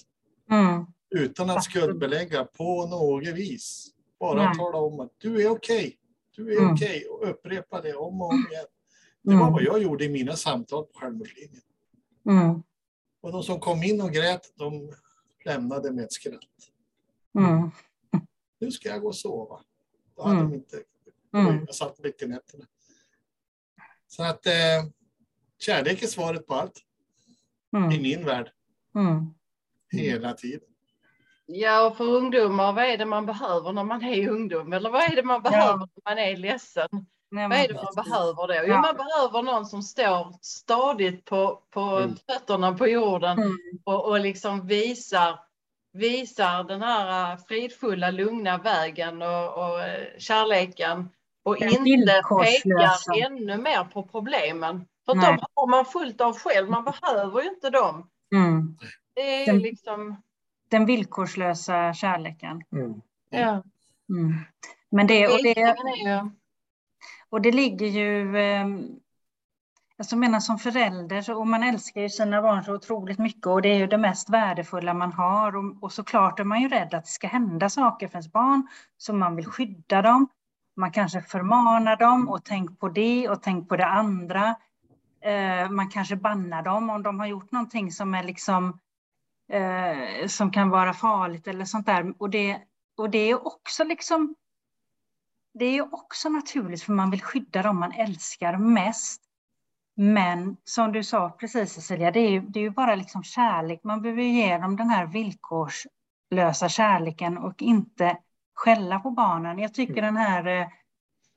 Mm. 0.51 0.85
utan 1.09 1.49
att 1.49 1.63
skuldbelägga 1.63 2.43
på 2.45 2.85
något 2.85 3.27
vis. 3.27 3.87
Bara 4.19 4.45
Nej. 4.45 4.57
tala 4.57 4.77
om 4.77 4.99
att 4.99 5.11
du 5.17 5.41
är 5.45 5.49
okej. 5.49 5.97
Du 6.35 6.53
är 6.53 6.59
Mm. 6.61 6.73
okej 6.73 7.05
och 7.05 7.29
upprepa 7.29 7.81
det 7.81 7.93
om 7.93 8.21
och 8.21 8.29
om 8.29 8.47
igen. 8.51 8.65
Det 9.21 9.33
var 9.35 9.41
Mm. 9.41 9.53
vad 9.53 9.63
jag 9.63 9.81
gjorde 9.83 10.05
i 10.05 10.09
mina 10.09 10.35
samtal 10.35 10.83
på 10.85 10.99
självmordslinjen. 10.99 11.61
Och 13.25 13.31
de 13.31 13.43
som 13.43 13.59
kom 13.59 13.83
in 13.83 14.01
och 14.01 14.11
grät, 14.11 14.51
de 14.55 14.93
lämnade 15.45 15.91
med 15.91 16.03
ett 16.03 16.13
skratt. 16.13 16.39
Mm. 17.39 17.71
Nu 18.59 18.71
ska 18.71 18.89
jag 18.89 19.01
gå 19.01 19.07
och 19.07 19.15
sova. 19.15 19.61
Då 20.15 20.23
hade 20.23 20.35
Mm. 20.39 20.51
de 20.51 20.55
inte... 20.55 20.83
Mm. 21.33 21.63
Jag 21.65 21.75
satt 21.75 21.99
i 22.21 22.25
nätterna. 22.27 22.65
Så 24.07 24.23
att 24.23 24.45
eh, 24.45 24.53
kärlek 25.59 26.03
är 26.03 26.07
svaret 26.07 26.47
på 26.47 26.53
allt 26.53 26.77
i 27.73 27.77
Mm. 27.77 28.01
min 28.01 28.25
värld. 28.25 28.51
Mm. 28.95 29.33
Hela 29.91 30.33
tiden. 30.33 30.69
Ja, 31.45 31.87
och 31.87 31.97
för 31.97 32.03
ungdomar, 32.05 32.73
vad 32.73 32.83
är 32.85 32.97
det 32.97 33.05
man 33.05 33.25
behöver 33.25 33.73
när 33.73 33.83
man 33.83 34.03
är 34.03 34.29
ungdom? 34.29 34.73
Eller 34.73 34.89
vad 34.89 35.01
är 35.01 35.15
det 35.15 35.23
man 35.23 35.41
behöver 35.41 35.77
när 35.77 36.09
man 36.15 36.17
är 36.17 36.37
ledsen? 36.37 36.89
Nej, 37.35 37.47
Vad 37.49 37.57
är 37.57 37.59
men 37.59 37.67
det 37.67 37.73
man 37.73 37.85
precis. 37.95 38.11
behöver 38.11 38.47
då? 38.47 38.53
Jo, 38.53 38.73
Ja. 38.73 38.81
man 38.81 38.95
behöver 38.97 39.41
någon 39.41 39.65
som 39.65 39.83
står 39.83 40.33
stadigt 40.41 41.25
på, 41.25 41.59
på 41.69 41.79
Mm. 41.81 42.15
fötterna 42.29 42.73
på 42.73 42.87
jorden 42.87 43.37
Mm. 43.39 43.57
och, 43.83 44.05
och 44.05 44.19
liksom 44.19 44.67
visar, 44.67 45.39
visar 45.93 46.63
den 46.63 46.81
här 46.81 47.31
äh, 47.31 47.37
fridfulla, 47.47 48.11
lugna 48.11 48.57
vägen 48.57 49.21
och, 49.21 49.57
och 49.57 49.81
äh, 49.81 50.03
kärleken 50.17 51.09
och 51.43 51.57
Den 51.59 51.87
inte 51.87 52.21
pekar 52.43 53.25
ännu 53.25 53.57
mer 53.57 53.83
på 53.83 54.03
problemen. 54.03 54.85
För 55.05 55.15
Nej. 55.15 55.25
de 55.37 55.45
har 55.53 55.67
man 55.67 55.85
fullt 55.85 56.21
av 56.21 56.37
själv, 56.37 56.69
man 56.69 56.83
behöver 57.01 57.41
ju 57.41 57.49
inte 57.49 57.69
dem. 57.69 58.09
Mm. 58.35 58.77
Det 59.15 59.21
är 59.21 59.45
Den- 59.45 59.59
liksom, 59.59 60.21
Den 60.69 60.85
villkorslösa 60.85 61.93
kärleken. 61.93 62.63
Mm. 62.71 63.01
ja. 63.29 63.63
Mm. 64.09 64.33
Men 64.89 65.07
det, 65.07 65.27
och 65.27 65.43
det, 65.43 65.75
och 67.29 67.41
det 67.41 67.51
ligger 67.51 67.87
ju... 67.87 68.37
Ehm, 68.37 68.99
alltså 69.97 70.15
jag 70.15 70.19
menar 70.19 70.39
som 70.39 70.59
förälder, 70.59 71.21
så, 71.21 71.35
och 71.35 71.47
man 71.47 71.63
älskar 71.63 72.01
ju 72.01 72.09
sina 72.09 72.41
barn 72.41 72.63
så 72.63 72.73
otroligt 72.73 73.19
mycket 73.19 73.47
och 73.47 73.61
det 73.61 73.69
är 73.69 73.77
ju 73.77 73.87
det 73.87 73.97
mest 73.97 74.29
värdefulla 74.29 74.93
man 74.93 75.13
har. 75.13 75.55
Och, 75.55 75.83
och 75.83 75.91
såklart 75.91 76.39
är 76.39 76.43
man 76.43 76.61
ju 76.61 76.69
rädd 76.69 76.93
att 76.93 77.03
det 77.03 77.09
ska 77.09 77.27
hända 77.27 77.69
saker 77.69 78.07
för 78.07 78.15
ens 78.15 78.31
barn, 78.31 78.67
så 78.97 79.13
man 79.13 79.35
vill 79.35 79.45
skydda 79.45 80.01
dem. 80.01 80.27
Man 80.75 80.91
kanske 80.91 81.21
förmanar 81.21 81.95
dem 81.95 82.29
och 82.29 82.43
tänk 82.45 82.79
på 82.79 82.89
det 82.89 83.29
och 83.29 83.41
tänk 83.43 83.69
på 83.69 83.75
det 83.75 83.85
andra. 83.85 84.55
Eh, 85.21 85.69
man 85.69 85.89
kanske 85.89 86.15
bannar 86.15 86.61
dem 86.63 86.89
om 86.89 87.03
de 87.03 87.19
har 87.19 87.27
gjort 87.27 87.51
någonting 87.51 87.91
som 87.91 88.15
är 88.15 88.23
liksom 88.23 88.79
eh, 89.51 90.27
som 90.27 90.51
kan 90.51 90.69
vara 90.69 90.93
farligt 90.93 91.47
eller 91.47 91.65
sånt 91.65 91.85
där. 91.85 92.13
Och 92.17 92.29
det, 92.29 92.61
och 92.97 93.09
det 93.09 93.17
är 93.17 93.47
också 93.47 93.83
liksom 93.83 94.35
det 95.59 95.65
är 95.65 95.93
också 95.93 96.29
naturligt 96.29 96.83
för 96.83 96.93
man 96.93 97.11
vill 97.11 97.21
skydda 97.21 97.61
dem 97.61 97.79
man 97.79 97.91
älskar 97.91 98.57
mest. 98.57 99.21
Men 99.95 100.57
som 100.63 100.91
du 100.91 101.03
sa 101.03 101.29
precis 101.29 101.73
Cecilia, 101.73 102.11
det 102.11 102.19
är 102.19 102.29
ju, 102.29 102.39
det 102.39 102.59
är 102.59 102.63
ju 102.63 102.69
bara 102.69 102.95
liksom 102.95 103.23
kärlek. 103.23 103.79
Man 103.83 104.01
behöver 104.01 104.23
ge 104.23 104.57
dem 104.57 104.75
den 104.75 104.89
här 104.89 105.05
villkorslösa 105.05 106.69
kärleken 106.69 107.37
och 107.37 107.61
inte 107.61 108.17
skälla 108.53 108.99
på 108.99 109.11
barnen. 109.11 109.59
Jag 109.59 109.73
tycker 109.73 110.01
den 110.01 110.17
här, 110.17 110.61
eh, 110.61 110.67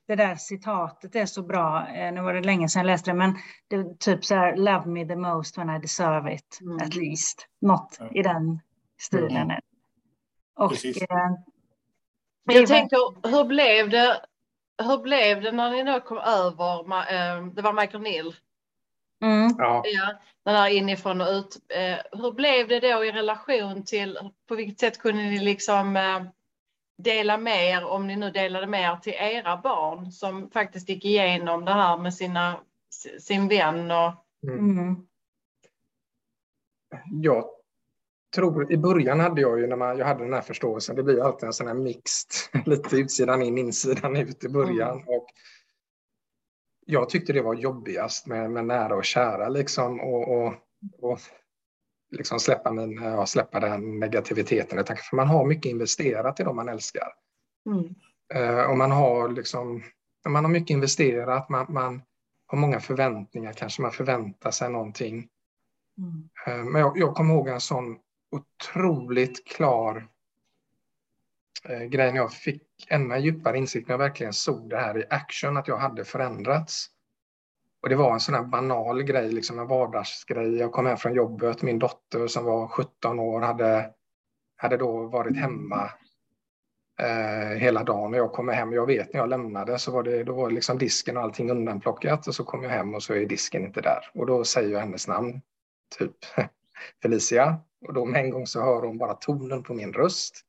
det 0.07 0.15
där 0.15 0.35
citatet 0.35 1.15
är 1.15 1.25
så 1.25 1.43
bra. 1.43 1.87
Eh, 1.87 2.13
nu 2.13 2.21
var 2.21 2.33
det 2.33 2.41
länge 2.41 2.69
sedan 2.69 2.79
jag 2.79 2.85
läste 2.85 3.11
det, 3.11 3.17
men 3.17 3.35
det 3.67 3.75
är 3.75 3.93
typ 3.93 4.25
så 4.25 4.35
här, 4.35 4.55
love 4.55 4.85
me 4.85 5.05
the 5.05 5.15
most 5.15 5.57
when 5.57 5.69
I 5.69 5.79
deserve 5.79 6.33
it, 6.33 6.59
mm. 6.61 6.77
at 6.77 6.95
least. 6.95 7.47
Något 7.61 7.99
i 8.11 8.21
den 8.21 8.59
stilen. 8.99 9.51
Mm. 9.51 9.61
Och, 10.55 10.85
eh, 10.85 11.31
jag 12.43 12.67
tänker, 12.67 13.27
hur 13.29 13.43
blev 13.43 13.89
det? 13.89 14.21
Hur 14.83 14.97
blev 14.97 15.41
det 15.41 15.51
när 15.51 15.71
ni 15.71 15.83
då 15.83 15.99
kom 15.99 16.17
över? 16.17 16.79
Eh, 17.13 17.45
det 17.45 17.61
var 17.61 17.73
Michael 17.73 18.03
Neal 18.03 18.33
Mm. 19.21 19.55
Ja. 19.57 19.83
ja. 19.85 20.19
Den 20.45 20.55
här 20.55 20.69
inifrån 20.69 21.21
och 21.21 21.27
ut. 21.27 21.57
Eh, 21.69 22.19
hur 22.21 22.31
blev 22.31 22.67
det 22.67 22.79
då 22.79 23.05
i 23.05 23.11
relation 23.11 23.83
till, 23.85 24.19
på 24.47 24.55
vilket 24.55 24.79
sätt 24.79 24.99
kunde 24.99 25.23
ni 25.23 25.39
liksom 25.39 25.95
eh, 25.95 26.23
dela 26.97 27.37
med 27.37 27.69
er, 27.69 27.85
om 27.85 28.07
ni 28.07 28.15
nu 28.15 28.31
delade 28.31 28.67
med 28.67 28.81
er 28.81 28.95
till 28.95 29.13
era 29.13 29.57
barn 29.57 30.11
som 30.11 30.49
faktiskt 30.51 30.89
gick 30.89 31.05
igenom 31.05 31.65
det 31.65 31.73
här 31.73 31.97
med 31.97 32.13
sina, 32.13 32.59
sin 33.19 33.47
vän? 33.47 33.91
Och... 33.91 34.13
Mm. 34.47 34.59
mm. 34.59 35.07
Jag 37.21 37.45
tror, 38.35 38.71
i 38.71 38.77
början 38.77 39.19
hade 39.19 39.41
jag 39.41 39.59
ju 39.59 39.67
när 39.67 39.75
man, 39.75 39.97
jag 39.97 40.05
hade 40.05 40.23
den 40.23 40.33
här 40.33 40.41
förståelsen, 40.41 40.95
det 40.95 41.03
blir 41.03 41.23
alltid 41.23 41.47
en 41.47 41.53
sån 41.53 41.67
här 41.67 41.73
mixed, 41.73 42.31
lite 42.65 42.97
utsidan 42.97 43.41
in, 43.41 43.57
insidan 43.57 44.15
ut 44.15 44.43
i 44.43 44.49
början. 44.49 44.97
Mm. 44.97 45.07
Och 45.07 45.27
jag 46.85 47.09
tyckte 47.09 47.33
det 47.33 47.41
var 47.41 47.53
jobbigast 47.53 48.27
med, 48.27 48.51
med 48.51 48.65
nära 48.65 48.95
och 48.95 49.05
kära 49.05 49.49
liksom 49.49 49.99
och, 49.99 50.37
och, 50.37 50.53
och 51.01 51.19
liksom 52.11 52.39
släppa, 52.39 52.71
min, 52.71 53.01
ja, 53.03 53.25
släppa 53.25 53.59
den 53.59 53.99
negativiteten. 53.99 54.85
För 54.85 55.15
man 55.15 55.27
har 55.27 55.45
mycket 55.45 55.69
investerat 55.69 56.39
i 56.39 56.43
dem 56.43 56.55
man 56.55 56.69
älskar. 56.69 57.13
Mm. 57.65 57.95
Uh, 58.35 58.69
och 58.69 58.77
man 58.77 58.91
har 58.91 59.29
liksom, 59.29 59.83
man 60.27 60.45
har 60.45 60.51
mycket 60.51 60.69
investerat, 60.69 61.49
man, 61.49 61.65
man 61.69 62.01
har 62.47 62.57
många 62.57 62.79
förväntningar, 62.79 63.53
kanske 63.53 63.81
man 63.81 63.91
förväntar 63.91 64.51
sig 64.51 64.69
någonting. 64.69 65.27
Mm. 65.97 66.29
Uh, 66.47 66.65
men 66.71 66.81
jag, 66.81 66.97
jag 66.97 67.15
kommer 67.15 67.33
ihåg 67.33 67.47
en 67.47 67.61
sån 67.61 67.97
otroligt 68.31 69.47
klar 69.47 70.07
eh, 71.63 71.83
grej 71.83 72.11
när 72.11 72.17
jag 72.17 72.33
fick 72.33 72.63
ännu 72.87 73.17
djupare 73.17 73.57
insikt 73.57 73.87
när 73.87 73.93
jag 73.93 73.99
verkligen 73.99 74.33
såg 74.33 74.69
det 74.69 74.77
här 74.77 74.97
i 74.97 75.05
action, 75.09 75.57
att 75.57 75.67
jag 75.67 75.77
hade 75.77 76.05
förändrats. 76.05 76.89
Och 77.81 77.89
det 77.89 77.95
var 77.95 78.13
en 78.13 78.19
sån 78.19 78.35
här 78.35 78.43
banal 78.43 79.03
grej, 79.03 79.31
liksom 79.31 79.59
en 79.59 79.67
vardagsgrej. 79.67 80.55
Jag 80.55 80.71
kom 80.71 80.85
hem 80.85 80.97
från 80.97 81.13
jobbet, 81.13 81.61
min 81.61 81.79
dotter 81.79 82.27
som 82.27 82.45
var 82.45 82.67
17 82.67 83.19
år 83.19 83.41
hade, 83.41 83.93
hade 84.55 84.77
då 84.77 85.07
varit 85.07 85.37
hemma 85.37 85.91
eh, 86.99 87.57
hela 87.57 87.83
dagen. 87.83 88.13
Och 88.13 88.19
jag 88.19 88.31
kommer 88.31 88.53
hem, 88.53 88.73
jag 88.73 88.85
vet 88.85 89.13
när 89.13 89.19
jag 89.19 89.29
lämnade 89.29 89.79
så 89.79 89.91
var 89.91 90.03
det, 90.03 90.23
då 90.23 90.33
var 90.33 90.49
liksom 90.49 90.77
disken 90.77 91.17
och 91.17 91.23
allting 91.23 91.51
undanplockat 91.51 92.27
och 92.27 92.35
så 92.35 92.43
kom 92.43 92.63
jag 92.63 92.69
hem 92.69 92.95
och 92.95 93.03
så 93.03 93.13
är 93.13 93.25
disken 93.25 93.65
inte 93.65 93.81
där. 93.81 93.99
Och 94.13 94.25
då 94.25 94.43
säger 94.43 94.69
jag 94.69 94.79
hennes 94.79 95.07
namn, 95.07 95.41
typ 95.97 96.15
Felicia. 97.01 97.59
Och 97.87 97.93
då 97.93 98.05
med 98.05 98.25
en 98.25 98.29
gång 98.29 98.47
så 98.47 98.61
hör 98.61 98.81
hon 98.81 98.97
bara 98.97 99.13
tonen 99.13 99.63
på 99.63 99.73
min 99.73 99.93
röst. 99.93 100.45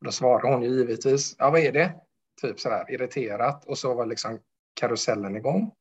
Då 0.00 0.10
svarar 0.10 0.52
hon 0.52 0.62
ju 0.62 0.68
givetvis, 0.68 1.36
ja 1.38 1.50
vad 1.50 1.60
är 1.60 1.72
det? 1.72 1.94
Typ 2.40 2.60
sådär 2.60 2.84
irriterat 2.88 3.64
och 3.64 3.78
så 3.78 3.94
var 3.94 4.06
liksom 4.06 4.38
karusellen 4.80 5.36
igång. 5.36 5.72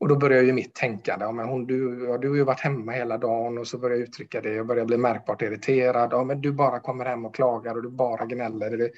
Och 0.00 0.08
då 0.08 0.16
börjar 0.16 0.42
ju 0.42 0.52
mitt 0.52 0.74
tänkande, 0.74 1.24
ja, 1.24 1.32
men 1.32 1.48
hon, 1.48 1.66
du, 1.66 2.06
ja, 2.08 2.18
du 2.18 2.28
har 2.28 2.36
ju 2.36 2.44
varit 2.44 2.60
hemma 2.60 2.92
hela 2.92 3.18
dagen 3.18 3.58
och 3.58 3.66
så 3.66 3.78
börjar 3.78 3.96
jag 3.96 4.08
uttrycka 4.08 4.40
det, 4.40 4.52
jag 4.52 4.66
börjar 4.66 4.84
bli 4.84 4.96
märkbart 4.96 5.42
irriterad. 5.42 6.12
Ja, 6.12 6.24
men 6.24 6.40
du 6.40 6.52
bara 6.52 6.80
kommer 6.80 7.04
hem 7.04 7.24
och 7.24 7.34
klagar 7.34 7.74
och 7.74 7.82
du 7.82 7.90
bara 7.90 8.26
gnäller, 8.26 8.76
det, 8.76 8.90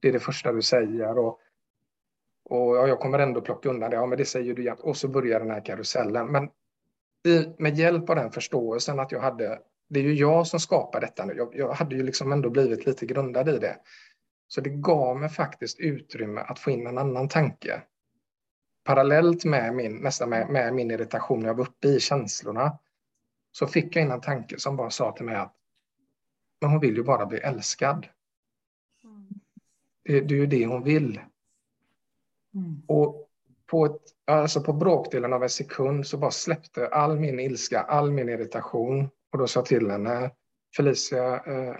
det 0.00 0.08
är 0.08 0.12
det 0.12 0.20
första 0.20 0.52
du 0.52 0.62
säger. 0.62 1.18
Och, 1.18 1.40
och 2.44 2.76
ja, 2.76 2.86
jag 2.86 3.00
kommer 3.00 3.18
ändå 3.18 3.40
plocka 3.40 3.68
undan 3.68 3.90
det, 3.90 3.96
ja 3.96 4.06
men 4.06 4.18
det 4.18 4.24
säger 4.24 4.54
du 4.54 4.64
jämt. 4.64 4.80
Och 4.80 4.96
så 4.96 5.08
börjar 5.08 5.40
den 5.40 5.50
här 5.50 5.64
karusellen. 5.64 6.26
Men 6.26 6.50
i, 7.26 7.54
med 7.58 7.78
hjälp 7.78 8.10
av 8.10 8.16
den 8.16 8.32
förståelsen 8.32 9.00
att 9.00 9.12
jag 9.12 9.20
hade 9.20 9.58
det 9.92 10.00
är 10.00 10.04
ju 10.04 10.14
jag 10.14 10.46
som 10.46 10.60
skapar 10.60 11.00
detta 11.00 11.24
nu. 11.24 11.34
Jag, 11.36 11.56
jag, 11.56 11.72
hade 11.72 11.96
ju 11.96 12.02
liksom 12.02 12.32
ändå 12.32 12.50
blivit 12.50 12.86
lite 12.86 13.06
grundad 13.06 13.48
i 13.48 13.58
det. 13.58 13.76
Så 14.48 14.60
det 14.60 14.70
gav 14.70 15.20
mig 15.20 15.28
faktiskt 15.28 15.80
utrymme 15.80 16.40
att 16.40 16.58
få 16.58 16.70
in 16.70 16.86
en 16.86 16.98
annan 16.98 17.28
tanke. 17.28 17.82
Parallellt 18.84 19.44
med 19.44 19.74
min, 19.74 19.96
nästan 19.96 20.28
med, 20.30 20.48
med 20.50 20.74
min 20.74 20.90
irritation 20.90 21.42
jag 21.42 21.54
var 21.54 21.64
uppe 21.64 21.88
i 21.88 22.00
känslorna, 22.00 22.78
så 23.52 23.66
fick 23.66 23.96
jag 23.96 24.04
in 24.04 24.10
en 24.10 24.20
tanke 24.20 24.58
som 24.58 24.76
bara 24.76 24.90
sa 24.90 25.12
till 25.12 25.24
mig 25.24 25.36
att 25.36 25.54
men 26.60 26.70
hon 26.70 26.80
vill 26.80 26.96
ju 26.96 27.02
bara 27.02 27.26
bli 27.26 27.38
älskad. 27.38 28.06
Det, 30.04 30.20
det 30.20 30.34
är 30.34 30.38
ju 30.38 30.46
det 30.46 30.66
hon 30.66 30.82
vill. 30.82 31.20
Mm. 32.54 32.82
Och 32.88 33.28
på, 33.66 33.86
ett, 33.86 34.00
alltså 34.24 34.60
på 34.60 34.72
bråkdelen 34.72 35.32
av 35.32 35.42
en 35.42 35.48
sekund 35.50 36.06
så 36.06 36.18
bara 36.18 36.30
släppte 36.30 36.88
all 36.88 37.18
min 37.18 37.40
ilska, 37.40 37.80
all 37.80 38.10
min 38.10 38.28
irritation 38.28 39.08
och 39.32 39.38
då 39.38 39.46
sa 39.46 39.60
jag 39.60 39.66
till 39.66 39.90
henne, 39.90 40.30
Felicia, 40.76 41.42
eh, 41.46 41.76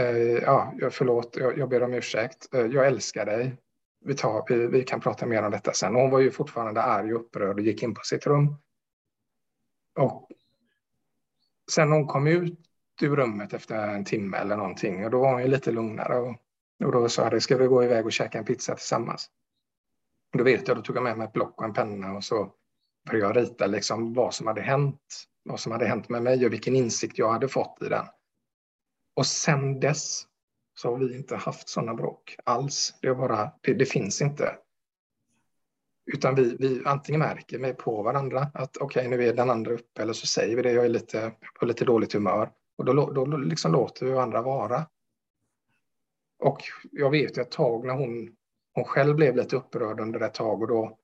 eh, 0.00 0.38
ja, 0.42 0.74
förlåt, 0.90 1.36
jag, 1.36 1.58
jag 1.58 1.68
ber 1.68 1.82
om 1.82 1.94
ursäkt, 1.94 2.54
eh, 2.54 2.66
jag 2.66 2.86
älskar 2.86 3.26
dig. 3.26 3.56
Vi, 4.00 4.14
tar, 4.14 4.44
vi, 4.48 4.66
vi 4.66 4.82
kan 4.82 5.00
prata 5.00 5.26
mer 5.26 5.42
om 5.42 5.50
detta 5.50 5.72
sen. 5.72 5.94
Och 5.96 6.00
hon 6.00 6.10
var 6.10 6.20
ju 6.20 6.30
fortfarande 6.30 6.82
arg 6.82 7.14
och 7.14 7.20
upprörd 7.20 7.58
och 7.58 7.64
gick 7.64 7.82
in 7.82 7.94
på 7.94 8.00
sitt 8.04 8.26
rum. 8.26 8.56
Och 9.98 10.28
sen 11.70 11.92
hon 11.92 12.06
kom 12.06 12.26
ut 12.26 12.58
ur 13.02 13.16
rummet 13.16 13.52
efter 13.52 13.88
en 13.88 14.04
timme 14.04 14.36
eller 14.36 14.56
någonting, 14.56 15.04
och 15.04 15.10
då 15.10 15.20
var 15.20 15.32
hon 15.32 15.42
ju 15.42 15.48
lite 15.48 15.72
lugnare. 15.72 16.18
Och, 16.18 16.36
och 16.84 16.92
då 16.92 17.08
sa 17.08 17.28
jag, 17.30 17.42
ska 17.42 17.56
vi 17.56 17.66
gå 17.66 17.84
iväg 17.84 18.06
och 18.06 18.12
käka 18.12 18.38
en 18.38 18.44
pizza 18.44 18.74
tillsammans? 18.74 19.30
Och 20.32 20.38
då 20.38 20.44
vet 20.44 20.68
jag, 20.68 20.76
då 20.76 20.82
tog 20.82 20.96
jag 20.96 21.02
med 21.02 21.18
mig 21.18 21.26
ett 21.26 21.32
block 21.32 21.58
och 21.58 21.64
en 21.64 21.72
penna 21.72 22.12
och 22.12 22.24
så 22.24 22.52
började 23.10 23.26
jag 23.26 23.36
rita 23.36 23.66
liksom 23.66 24.14
vad 24.14 24.34
som 24.34 24.46
hade 24.46 24.60
hänt 24.60 25.24
vad 25.48 25.60
som 25.60 25.72
hade 25.72 25.86
hänt 25.86 26.08
med 26.08 26.22
mig 26.22 26.46
och 26.46 26.52
vilken 26.52 26.76
insikt 26.76 27.18
jag 27.18 27.32
hade 27.32 27.48
fått 27.48 27.82
i 27.82 27.88
den. 27.88 28.06
Och 29.14 29.26
sen 29.26 29.80
dess 29.80 30.22
så 30.74 30.90
har 30.90 30.98
vi 30.98 31.16
inte 31.16 31.36
haft 31.36 31.68
sådana 31.68 31.94
bråk 31.94 32.36
alls. 32.44 32.94
Det, 33.02 33.08
är 33.08 33.14
bara, 33.14 33.50
det, 33.60 33.74
det 33.74 33.86
finns 33.86 34.22
inte. 34.22 34.56
Utan 36.06 36.34
vi, 36.34 36.56
vi 36.58 36.82
antingen 36.84 37.18
märker 37.18 37.58
mig 37.58 37.74
på 37.74 38.02
varandra 38.02 38.50
att 38.54 38.76
okej, 38.76 39.06
okay, 39.06 39.16
nu 39.16 39.28
är 39.28 39.34
den 39.34 39.50
andra 39.50 39.72
uppe 39.72 40.02
eller 40.02 40.12
så 40.12 40.26
säger 40.26 40.56
vi 40.56 40.62
det, 40.62 40.72
jag 40.72 40.84
är 40.84 40.88
lite 40.88 41.32
på 41.60 41.66
lite 41.66 41.84
dåligt 41.84 42.12
humör. 42.12 42.50
Och 42.76 42.84
då, 42.84 43.12
då 43.12 43.24
liksom 43.24 43.72
låter 43.72 44.06
vi 44.06 44.12
varandra 44.12 44.42
vara. 44.42 44.86
Och 46.38 46.62
jag 46.92 47.10
vet 47.10 47.38
ett 47.38 47.50
tag 47.50 47.84
när 47.84 47.94
hon, 47.94 48.36
hon 48.74 48.84
själv 48.84 49.16
blev 49.16 49.36
lite 49.36 49.56
upprörd 49.56 50.00
under 50.00 50.20
ett 50.20 50.34
tag 50.34 50.62
och 50.62 50.68
då 50.68 50.98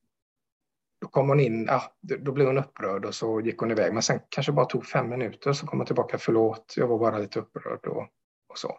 då 1.05 1.09
kom 1.09 1.29
hon 1.29 1.41
in, 1.41 1.65
ja, 1.65 1.83
då 2.01 2.33
blev 2.33 2.47
hon 2.47 2.59
upprörd 2.59 3.05
och 3.05 3.15
så 3.15 3.41
gick 3.41 3.59
hon 3.59 3.71
iväg. 3.71 3.93
Men 3.93 4.03
sen 4.03 4.21
kanske 4.29 4.53
bara 4.53 4.67
tog 4.67 4.87
fem 4.87 5.09
minuter 5.09 5.53
så 5.53 5.67
kom 5.67 5.79
hon 5.79 5.87
tillbaka, 5.87 6.19
förlåt, 6.19 6.75
jag 6.77 6.87
var 6.87 6.99
bara 6.99 7.19
lite 7.19 7.39
upprörd 7.39 7.87
och, 7.87 8.03
och 8.49 8.59
så. 8.59 8.79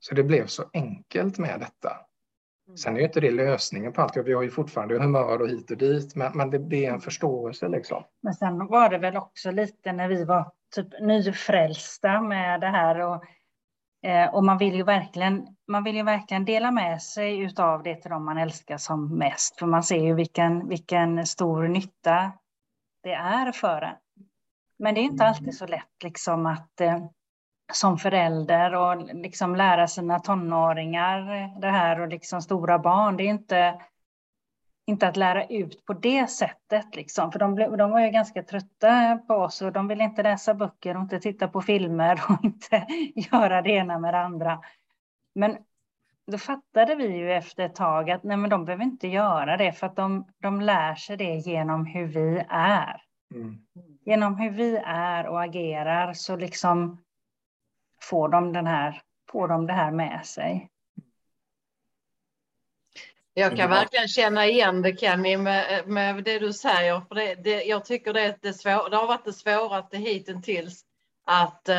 Så 0.00 0.14
det 0.14 0.22
blev 0.22 0.46
så 0.46 0.64
enkelt 0.72 1.38
med 1.38 1.60
detta. 1.60 1.96
Mm. 2.66 2.76
Sen 2.76 2.94
är 2.94 2.98
ju 2.98 3.06
inte 3.06 3.20
det 3.20 3.30
lösningen 3.30 3.92
på 3.92 4.02
allt. 4.02 4.16
Vi 4.16 4.32
har 4.32 4.42
ju 4.42 4.50
fortfarande 4.50 4.98
humör 4.98 5.42
och 5.42 5.48
hit 5.48 5.70
och 5.70 5.76
dit, 5.76 6.14
men, 6.16 6.32
men 6.34 6.50
det, 6.50 6.58
det 6.58 6.86
är 6.86 6.92
en 6.92 7.00
förståelse 7.00 7.68
liksom. 7.68 8.04
Men 8.22 8.34
sen 8.34 8.66
var 8.66 8.88
det 8.88 8.98
väl 8.98 9.16
också 9.16 9.50
lite 9.50 9.92
när 9.92 10.08
vi 10.08 10.24
var 10.24 10.52
typ 10.74 11.00
nyfrälsta 11.00 12.20
med 12.20 12.60
det 12.60 12.68
här 12.68 13.00
och 13.00 13.24
och 14.32 14.44
man 14.44 14.58
vill, 14.58 14.74
ju 14.74 14.82
verkligen, 14.82 15.46
man 15.68 15.84
vill 15.84 15.96
ju 15.96 16.02
verkligen 16.02 16.44
dela 16.44 16.70
med 16.70 17.02
sig 17.02 17.54
av 17.56 17.82
det 17.82 17.94
till 17.94 18.10
de 18.10 18.24
man 18.24 18.38
älskar 18.38 18.76
som 18.76 19.18
mest. 19.18 19.58
För 19.58 19.66
man 19.66 19.82
ser 19.82 20.04
ju 20.04 20.14
vilken, 20.14 20.68
vilken 20.68 21.26
stor 21.26 21.68
nytta 21.68 22.32
det 23.02 23.12
är 23.12 23.52
för 23.52 23.82
en. 23.82 23.94
Men 24.78 24.94
det 24.94 25.00
är 25.00 25.02
inte 25.02 25.24
alltid 25.24 25.54
så 25.54 25.66
lätt 25.66 26.02
liksom 26.02 26.46
att 26.46 26.80
eh, 26.80 26.98
som 27.72 27.98
förälder 27.98 28.74
och 28.74 29.14
liksom 29.14 29.56
lära 29.56 29.86
sina 29.86 30.18
tonåringar 30.18 31.20
det 31.60 31.70
här 31.70 32.00
och 32.00 32.08
liksom 32.08 32.42
stora 32.42 32.78
barn. 32.78 33.16
Det 33.16 33.22
är 33.22 33.28
inte, 33.28 33.80
inte 34.86 35.08
att 35.08 35.16
lära 35.16 35.46
ut 35.46 35.84
på 35.84 35.92
det 35.92 36.26
sättet, 36.30 36.96
liksom. 36.96 37.32
för 37.32 37.38
de, 37.38 37.54
blev, 37.54 37.76
de 37.76 37.90
var 37.90 38.00
ju 38.00 38.10
ganska 38.10 38.42
trötta 38.42 39.18
på 39.26 39.34
oss 39.34 39.62
och 39.62 39.72
de 39.72 39.88
ville 39.88 40.04
inte 40.04 40.22
läsa 40.22 40.54
böcker 40.54 40.96
och 40.96 41.02
inte 41.02 41.20
titta 41.20 41.48
på 41.48 41.62
filmer 41.62 42.20
och 42.28 42.44
inte 42.44 42.86
göra 43.14 43.62
det 43.62 43.70
ena 43.70 43.98
med 43.98 44.14
det 44.14 44.20
andra. 44.20 44.60
Men 45.34 45.56
då 46.26 46.38
fattade 46.38 46.94
vi 46.94 47.16
ju 47.16 47.32
efter 47.32 47.64
ett 47.64 47.74
tag 47.74 48.10
att 48.10 48.22
nej, 48.22 48.36
men 48.36 48.50
de 48.50 48.64
behöver 48.64 48.84
inte 48.84 49.08
göra 49.08 49.56
det 49.56 49.72
för 49.72 49.86
att 49.86 49.96
de, 49.96 50.26
de 50.38 50.60
lär 50.60 50.94
sig 50.94 51.16
det 51.16 51.34
genom 51.34 51.86
hur 51.86 52.06
vi 52.06 52.44
är. 52.48 53.02
Mm. 53.34 53.58
Genom 54.04 54.36
hur 54.36 54.50
vi 54.50 54.76
är 54.86 55.26
och 55.26 55.42
agerar 55.42 56.12
så 56.12 56.36
liksom 56.36 57.02
får 58.02 58.28
de, 58.28 58.52
den 58.52 58.66
här, 58.66 59.02
får 59.30 59.48
de 59.48 59.66
det 59.66 59.72
här 59.72 59.90
med 59.90 60.26
sig. 60.26 60.68
Jag 63.34 63.56
kan 63.56 63.70
verkligen 63.70 64.08
känna 64.08 64.46
igen 64.46 64.82
det 64.82 64.96
Kenny 64.96 65.36
med, 65.36 65.88
med 65.88 66.24
det 66.24 66.38
du 66.38 66.52
säger. 66.52 67.00
För 67.00 67.14
det, 67.14 67.34
det, 67.34 67.62
jag 67.64 67.84
tycker 67.84 68.12
det, 68.12 68.36
det, 68.40 68.52
svår, 68.52 68.90
det 68.90 68.96
har 68.96 69.06
varit 69.06 69.24
det 69.24 69.32
svåraste 69.32 69.96
hittills 69.98 70.84
att 71.26 71.68
eh, 71.68 71.76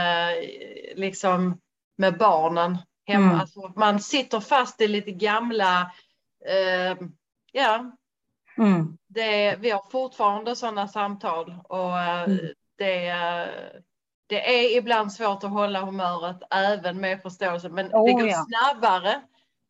liksom 0.95 1.59
med 1.97 2.17
barnen 2.17 2.77
hemma. 3.05 3.25
Mm. 3.25 3.39
Alltså, 3.39 3.73
man 3.75 3.99
sitter 3.99 4.39
fast 4.39 4.81
i 4.81 4.87
lite 4.87 5.11
gamla, 5.11 5.91
eh, 6.45 6.97
ja, 7.51 7.91
mm. 8.57 8.97
det, 9.07 9.55
vi 9.59 9.69
har 9.69 9.83
fortfarande 9.91 10.55
sådana 10.55 10.87
samtal 10.87 11.55
och 11.63 11.99
eh, 11.99 12.23
mm. 12.23 12.39
det, 12.77 13.15
det 14.27 14.65
är 14.65 14.77
ibland 14.77 15.13
svårt 15.13 15.43
att 15.43 15.49
hålla 15.49 15.85
humöret 15.85 16.37
även 16.51 16.99
med 16.99 17.21
förståelse, 17.21 17.69
men 17.69 17.87
oh, 17.93 18.05
det 18.05 18.11
går 18.11 18.29
ja. 18.29 18.45
snabbare. 18.47 19.21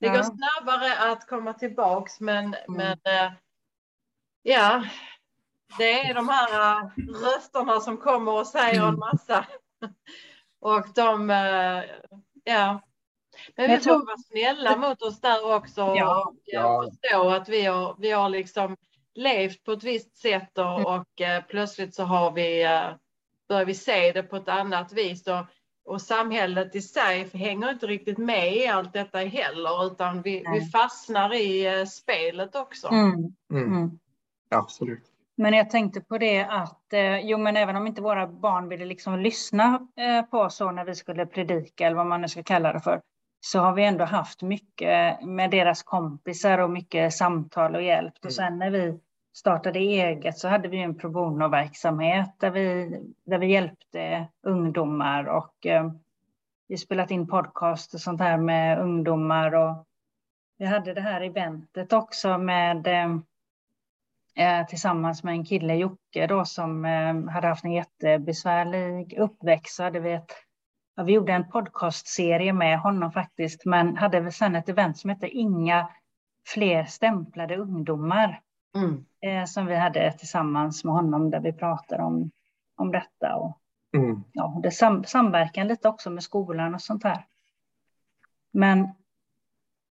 Det 0.03 0.09
ja. 0.09 0.15
går 0.15 0.23
snabbare 0.23 1.11
att 1.11 1.27
komma 1.27 1.53
tillbaks, 1.53 2.19
men, 2.19 2.45
mm. 2.45 2.57
men 2.67 2.97
eh, 3.03 3.31
ja, 4.41 4.83
det 5.77 5.99
är 5.99 6.13
de 6.13 6.29
här 6.29 6.79
eh, 6.81 6.89
rösterna 7.23 7.79
som 7.79 7.97
kommer 7.97 8.31
och 8.31 8.47
säger 8.47 8.81
en 8.81 8.87
mm. 8.87 8.99
massa. 8.99 9.45
Och 10.59 10.85
de, 10.95 11.29
ja, 12.43 12.81
men 13.55 13.71
vi 13.71 13.79
får 13.79 14.05
vara 14.05 14.17
snälla 14.17 14.77
mot 14.77 15.01
oss 15.01 15.21
där 15.21 15.55
också 15.55 15.81
ja. 15.81 16.25
och 16.27 16.35
ja. 16.45 16.89
förstå 16.89 17.29
att 17.29 17.49
vi 17.49 17.65
har, 17.65 17.95
vi 17.99 18.11
har 18.11 18.29
liksom 18.29 18.77
levt 19.13 19.63
på 19.63 19.71
ett 19.71 19.83
visst 19.83 20.17
sätt 20.17 20.57
och, 20.57 20.79
mm. 20.79 20.85
och 20.85 21.21
eh, 21.21 21.43
plötsligt 21.43 21.95
så 21.95 22.03
har 22.03 22.31
vi, 22.31 22.63
eh, 22.63 22.95
börjar 23.47 23.65
vi 23.65 23.75
se 23.75 24.11
det 24.11 24.23
på 24.23 24.35
ett 24.35 24.47
annat 24.47 24.93
vis. 24.93 25.27
Och, 25.27 25.45
och 25.85 26.01
samhället 26.01 26.75
i 26.75 26.81
sig 26.81 27.29
hänger 27.33 27.69
inte 27.69 27.87
riktigt 27.87 28.17
med 28.17 28.55
i 28.55 28.67
allt 28.67 28.93
detta 28.93 29.17
heller, 29.17 29.87
utan 29.87 30.21
vi, 30.21 30.43
vi 30.53 30.61
fastnar 30.61 31.33
i 31.33 31.79
eh, 31.79 31.85
spelet 31.85 32.55
också. 32.55 32.87
Mm. 32.87 33.13
Mm. 33.51 33.73
mm. 33.73 33.99
Absolut. 34.49 35.03
Men 35.35 35.53
jag 35.53 35.69
tänkte 35.69 36.01
på 36.01 36.17
det 36.17 36.43
att, 36.43 36.93
eh, 36.93 37.19
jo 37.19 37.37
men 37.37 37.57
även 37.57 37.75
om 37.75 37.87
inte 37.87 38.01
våra 38.01 38.27
barn 38.27 38.69
ville 38.69 38.85
liksom 38.85 39.19
lyssna 39.19 39.87
eh, 39.97 40.25
på 40.25 40.39
oss 40.39 40.55
så 40.55 40.71
när 40.71 40.85
vi 40.85 40.95
skulle 40.95 41.25
predika 41.25 41.85
eller 41.85 41.95
vad 41.95 42.05
man 42.05 42.21
nu 42.21 42.27
ska 42.27 42.43
kalla 42.43 42.73
det 42.73 42.79
för, 42.79 43.01
så 43.41 43.59
har 43.59 43.73
vi 43.73 43.83
ändå 43.83 44.05
haft 44.05 44.41
mycket 44.41 45.21
med 45.21 45.51
deras 45.51 45.83
kompisar 45.83 46.57
och 46.57 46.69
mycket 46.69 47.13
samtal 47.13 47.75
och 47.75 47.83
hjälp. 47.83 48.13
Och 48.17 48.25
mm. 48.25 48.31
sen 48.31 48.59
när 48.59 48.71
vi 48.71 48.99
startade 49.33 49.79
eget 49.79 50.37
så 50.37 50.47
hade 50.47 50.67
vi 50.67 50.77
en 50.77 50.97
pro 50.97 51.09
bono-verksamhet 51.09 52.35
där 52.39 52.51
vi, 52.51 52.99
där 53.25 53.37
vi 53.37 53.51
hjälpte 53.51 54.27
ungdomar 54.43 55.25
och 55.25 55.65
eh, 55.65 55.91
vi 56.67 56.77
spelat 56.77 57.11
in 57.11 57.27
podcast 57.27 57.93
och 57.93 57.99
sånt 57.99 58.21
här 58.21 58.37
med 58.37 58.79
ungdomar 58.79 59.55
och 59.55 59.85
vi 60.57 60.65
hade 60.65 60.93
det 60.93 61.01
här 61.01 61.21
eventet 61.21 61.93
också 61.93 62.37
med 62.37 62.87
eh, 62.87 63.17
eh 64.35 64.67
tillsammans 64.67 65.23
med 65.23 65.31
en 65.31 65.45
kille, 65.45 65.75
Jocke, 65.75 66.27
då, 66.27 66.45
som 66.45 66.85
eh, 66.85 67.33
hade 67.33 67.47
haft 67.47 67.63
en 67.65 67.71
jättebesvärlig 67.71 69.17
uppväxt. 69.17 69.75
Så 69.75 69.83
hade 69.83 69.99
vi 69.99 70.11
ett 70.13 70.31
Ja, 70.95 71.03
vi 71.03 71.13
gjorde 71.13 71.33
en 71.33 71.49
podcastserie 71.49 72.53
med 72.53 72.79
honom 72.79 73.11
faktiskt, 73.11 73.65
men 73.65 73.97
hade 73.97 74.31
sen 74.31 74.55
ett 74.55 74.69
event 74.69 74.97
som 74.97 75.09
hette 75.09 75.27
Inga 75.27 75.89
fler 76.47 76.85
stämplade 76.85 77.57
ungdomar. 77.57 78.41
Mm. 78.75 79.05
Eh, 79.21 79.45
som 79.45 79.65
vi 79.65 79.75
hade 79.75 80.11
tillsammans 80.11 80.83
med 80.83 80.93
honom 80.93 81.29
där 81.29 81.39
vi 81.39 81.53
pratade 81.53 82.03
om, 82.03 82.31
om 82.75 82.91
detta. 82.91 83.35
Och, 83.35 83.57
mm. 83.95 84.23
ja, 84.33 84.59
det 84.63 84.71
sam, 84.71 85.03
samverkan 85.03 85.67
lite 85.67 85.89
också 85.89 86.09
med 86.09 86.23
skolan 86.23 86.73
och 86.75 86.81
sånt 86.81 87.03
här. 87.03 87.25
Men 88.51 88.89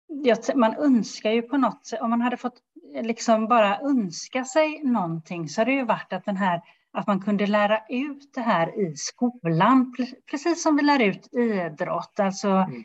jag, 0.08 0.38
man 0.56 0.76
önskar 0.76 1.32
ju 1.32 1.42
på 1.42 1.58
något 1.58 1.86
sätt, 1.86 2.02
om 2.02 2.10
man 2.10 2.22
hade 2.22 2.38
fått 2.38 2.62
liksom 3.02 3.48
bara 3.48 3.80
önska 3.80 4.46
sig 4.46 4.84
någonting 4.84 5.50
så 5.50 5.62
hade 5.62 5.72
det 5.72 5.76
ju 5.76 5.86
varit 5.86 6.14
att 6.14 6.26
den 6.26 6.38
här 6.38 6.62
att 6.92 7.08
man 7.08 7.22
kunde 7.22 7.48
lära 7.48 7.82
ut 7.90 8.34
det 8.34 8.42
här 8.42 8.80
i 8.80 8.96
skolan, 8.96 9.96
precis 10.32 10.64
som 10.64 10.76
vi 10.76 10.84
lär 10.84 11.00
ut 11.00 11.34
idrott, 11.34 12.20
alltså 12.20 12.50
mm. 12.50 12.84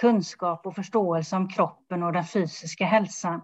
kunskap 0.00 0.66
och 0.66 0.74
förståelse 0.74 1.36
om 1.36 1.48
kroppen 1.48 2.02
och 2.02 2.12
den 2.12 2.24
fysiska 2.24 2.84
hälsan. 2.84 3.42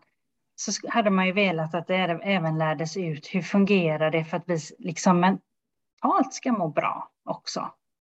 Så 0.60 0.72
hade 0.88 1.10
man 1.10 1.26
ju 1.26 1.32
velat 1.32 1.74
att 1.74 1.86
det 1.86 1.96
även 2.22 2.58
lärdes 2.58 2.96
ut 2.96 3.34
hur 3.34 3.42
fungerar 3.42 4.10
det 4.10 4.24
för 4.24 4.36
att 4.36 4.44
vi 4.46 4.58
liksom 4.78 5.20
mentalt 5.20 6.34
ska 6.34 6.52
må 6.52 6.68
bra 6.68 7.10
också. 7.24 7.72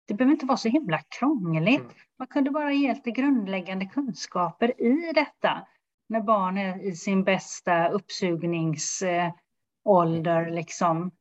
Det 0.08 0.14
behöver 0.14 0.34
inte 0.34 0.46
vara 0.46 0.58
så 0.58 0.70
himla 0.70 1.00
krångligt. 1.20 1.80
Mm. 1.80 1.94
Man 2.20 2.28
kunde 2.28 2.52
bara 2.52 2.74
ge 2.74 2.94
lite 2.94 3.12
grundläggande 3.12 3.86
kunskaper 3.86 4.82
i 4.82 5.12
detta 5.16 5.68
när 6.10 6.22
barn 6.22 6.58
är 6.58 6.84
i 6.84 6.96
sin 6.96 7.24
bästa 7.24 7.90
uppsugningsålder. 7.90 10.52
Liksom. 10.52 11.12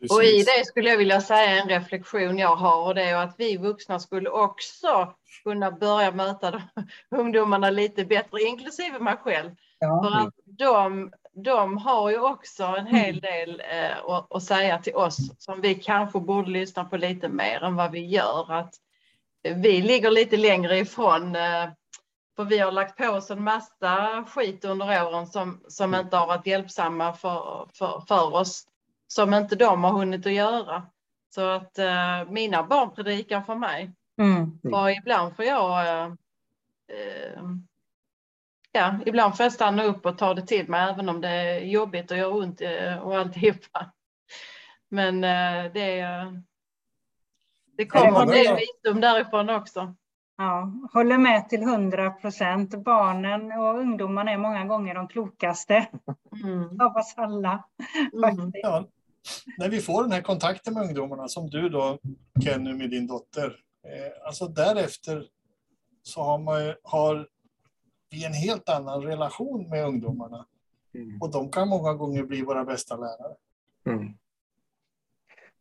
Precis. 0.00 0.16
Och 0.16 0.24
i 0.24 0.42
det 0.42 0.66
skulle 0.66 0.90
jag 0.90 0.98
vilja 0.98 1.20
säga 1.20 1.62
en 1.62 1.68
reflektion 1.68 2.38
jag 2.38 2.56
har 2.56 2.86
och 2.86 2.94
det 2.94 3.02
är 3.02 3.16
att 3.16 3.34
vi 3.38 3.56
vuxna 3.56 4.00
skulle 4.00 4.30
också 4.30 5.14
kunna 5.44 5.70
börja 5.70 6.12
möta 6.12 6.50
de, 6.50 6.62
ungdomarna 7.16 7.70
lite 7.70 8.04
bättre, 8.04 8.42
inklusive 8.42 8.98
mig 8.98 9.16
själv. 9.16 9.50
Ja. 9.78 10.02
För 10.02 10.26
att 10.26 10.34
de, 10.44 11.12
de 11.32 11.78
har 11.78 12.10
ju 12.10 12.18
också 12.18 12.64
en 12.64 12.86
hel 12.86 13.18
mm. 13.18 13.20
del 13.20 13.62
eh, 13.70 14.04
att, 14.08 14.32
att 14.32 14.42
säga 14.42 14.78
till 14.78 14.94
oss 14.94 15.18
som 15.38 15.60
vi 15.60 15.74
kanske 15.74 16.20
borde 16.20 16.50
lyssna 16.50 16.84
på 16.84 16.96
lite 16.96 17.28
mer 17.28 17.62
än 17.62 17.76
vad 17.76 17.90
vi 17.90 18.06
gör. 18.06 18.52
Att 18.52 18.74
vi 19.42 19.82
ligger 19.82 20.10
lite 20.10 20.36
längre 20.36 20.78
ifrån 20.78 21.36
eh, 21.36 21.68
för 22.36 22.44
vi 22.44 22.58
har 22.58 22.72
lagt 22.72 22.96
på 22.96 23.08
oss 23.08 23.30
en 23.30 23.44
massa 23.44 24.24
skit 24.28 24.64
under 24.64 25.06
åren 25.06 25.26
som, 25.26 25.60
som 25.68 25.94
mm. 25.94 26.04
inte 26.04 26.16
har 26.16 26.26
varit 26.26 26.46
hjälpsamma 26.46 27.12
för, 27.12 27.68
för, 27.74 28.02
för 28.08 28.34
oss 28.34 28.66
som 29.06 29.34
inte 29.34 29.56
de 29.56 29.84
har 29.84 29.92
hunnit 29.92 30.26
att 30.26 30.32
göra. 30.32 30.82
Så 31.34 31.48
att 31.48 31.78
uh, 31.78 32.32
mina 32.32 32.62
barn 32.62 32.94
predikar 32.94 33.40
för 33.40 33.54
mig. 33.54 33.92
Mm. 34.18 34.60
Och 34.74 34.92
ibland 34.92 35.36
får 35.36 35.44
jag 35.44 35.86
uh, 35.86 36.12
uh, 36.92 37.42
ja, 38.74 38.98
ibland 39.06 39.36
får 39.36 39.44
jag 39.44 39.52
stanna 39.52 39.84
upp 39.84 40.06
och 40.06 40.18
ta 40.18 40.34
det 40.34 40.46
till 40.46 40.68
mig 40.68 40.90
även 40.90 41.08
om 41.08 41.20
det 41.20 41.28
är 41.28 41.60
jobbigt 41.60 42.10
och 42.10 42.16
gör 42.16 42.34
ont 42.36 42.60
och 43.02 43.18
alltihopa. 43.18 43.92
Men 44.88 45.20
det, 45.72 46.04
det 47.76 47.86
kommer 47.86 48.22
en 48.22 48.28
del 48.28 48.56
visdom 48.56 49.00
därifrån 49.00 49.50
också. 49.50 49.94
Ja, 50.36 50.72
håller 50.92 51.18
med 51.18 51.48
till 51.48 51.62
hundra 51.62 52.10
procent. 52.10 52.84
Barnen 52.84 53.52
och 53.52 53.80
ungdomarna 53.80 54.30
är 54.30 54.38
många 54.38 54.64
gånger 54.64 54.94
de 54.94 55.08
klokaste 55.08 55.88
mm. 56.44 56.80
av 56.80 56.96
oss 56.96 57.14
alla. 57.16 57.64
Mm. 58.12 58.52
Ja, 58.54 58.88
när 59.58 59.68
vi 59.68 59.80
får 59.80 60.02
den 60.02 60.12
här 60.12 60.22
kontakten 60.22 60.74
med 60.74 60.82
ungdomarna, 60.82 61.28
som 61.28 61.50
du 61.50 61.68
då 61.68 61.98
Kenny 62.44 62.72
med 62.72 62.90
din 62.90 63.06
dotter, 63.06 63.56
eh, 63.86 64.26
alltså 64.26 64.46
därefter 64.46 65.26
så 66.02 66.22
har, 66.22 66.38
man, 66.38 66.74
har 66.82 67.28
vi 68.14 68.24
en 68.24 68.34
helt 68.34 68.68
annan 68.68 69.02
relation 69.02 69.68
med 69.68 69.86
ungdomarna. 69.86 70.46
Mm. 70.94 71.22
Och 71.22 71.32
de 71.32 71.50
kan 71.50 71.68
många 71.68 71.94
gånger 71.94 72.22
bli 72.22 72.42
våra 72.42 72.64
bästa 72.64 72.96
lärare. 72.96 73.34
Mm. 73.86 74.14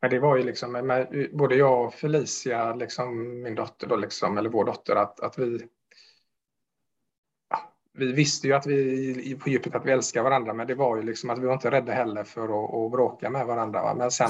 Men 0.02 0.10
det 0.10 0.20
var 0.20 0.38
ju 0.38 0.44
liksom 0.44 1.06
både 1.34 1.56
jag 1.56 1.86
och 1.86 1.94
Felicia, 1.94 2.76
liksom 2.76 3.42
min 3.42 3.56
dotter, 3.56 3.88
då 3.88 3.96
liksom, 3.96 4.38
eller 4.38 4.50
vår 4.50 4.66
dotter, 4.66 4.96
att, 4.96 5.20
att 5.20 5.40
vi 5.40 5.68
vi 7.98 8.14
visste 8.14 8.48
ju 8.48 8.54
att 8.54 8.68
vi 8.68 9.36
på 9.36 9.50
djupet 9.50 9.76
att 9.76 9.86
vi 9.86 9.92
älskar 9.92 10.24
varandra, 10.24 10.54
men 10.54 10.68
det 10.68 10.76
var 10.76 10.98
ju 10.98 11.04
liksom 11.04 11.30
att 11.30 11.40
vi 11.40 11.46
var 11.46 11.54
inte 11.54 11.72
rädda 11.72 11.94
heller 11.94 12.24
för 12.24 12.44
att, 12.44 12.74
att 12.74 12.92
bråka 12.92 13.30
med 13.30 13.46
varandra. 13.46 13.82
Va? 13.82 13.94
Men 13.94 14.12
sen 14.12 14.30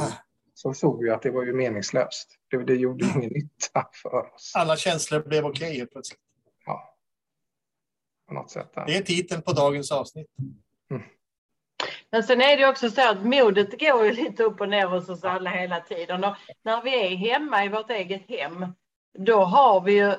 så 0.54 0.74
såg 0.74 1.04
vi 1.04 1.10
att 1.10 1.22
det 1.22 1.32
var 1.32 1.44
ju 1.44 1.54
meningslöst. 1.54 2.38
Det, 2.52 2.64
det 2.64 2.76
gjorde 2.76 3.06
ingen 3.16 3.30
nytta 3.34 3.88
för 3.94 4.34
oss. 4.34 4.52
Alla 4.56 4.78
känslor 4.78 5.20
blev 5.20 5.46
okej 5.46 5.76
okay, 5.76 5.86
plötsligt. 5.86 6.20
På 8.34 8.40
något 8.40 8.52
sätt. 8.52 8.72
Det 8.88 8.98
är 8.98 9.02
titeln 9.02 9.42
på 9.42 9.52
dagens 9.52 9.92
avsnitt. 9.92 10.28
Mm. 10.92 11.04
Men 12.12 12.24
sen 12.24 12.42
är 12.42 12.58
det 12.58 12.68
också 12.68 12.90
så 12.90 13.10
att 13.10 13.26
modet 13.26 13.80
går 13.80 14.06
ju 14.06 14.12
lite 14.12 14.44
upp 14.44 14.62
och 14.62 14.70
ner 14.70 14.88
hos 14.88 15.10
oss 15.10 15.24
alla 15.24 15.50
hela 15.50 15.80
tiden. 15.80 16.24
Och 16.24 16.36
när 16.64 16.82
vi 16.82 17.06
är 17.06 17.16
hemma 17.16 17.66
i 17.66 17.70
vårt 17.70 17.90
eget 17.90 18.30
hem, 18.30 18.66
då 19.18 19.40
har 19.44 19.82
vi 19.82 19.94
ju, 19.94 20.14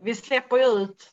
vi 0.00 0.14
släpper 0.14 0.56
ju 0.56 0.64
ut 0.64 1.10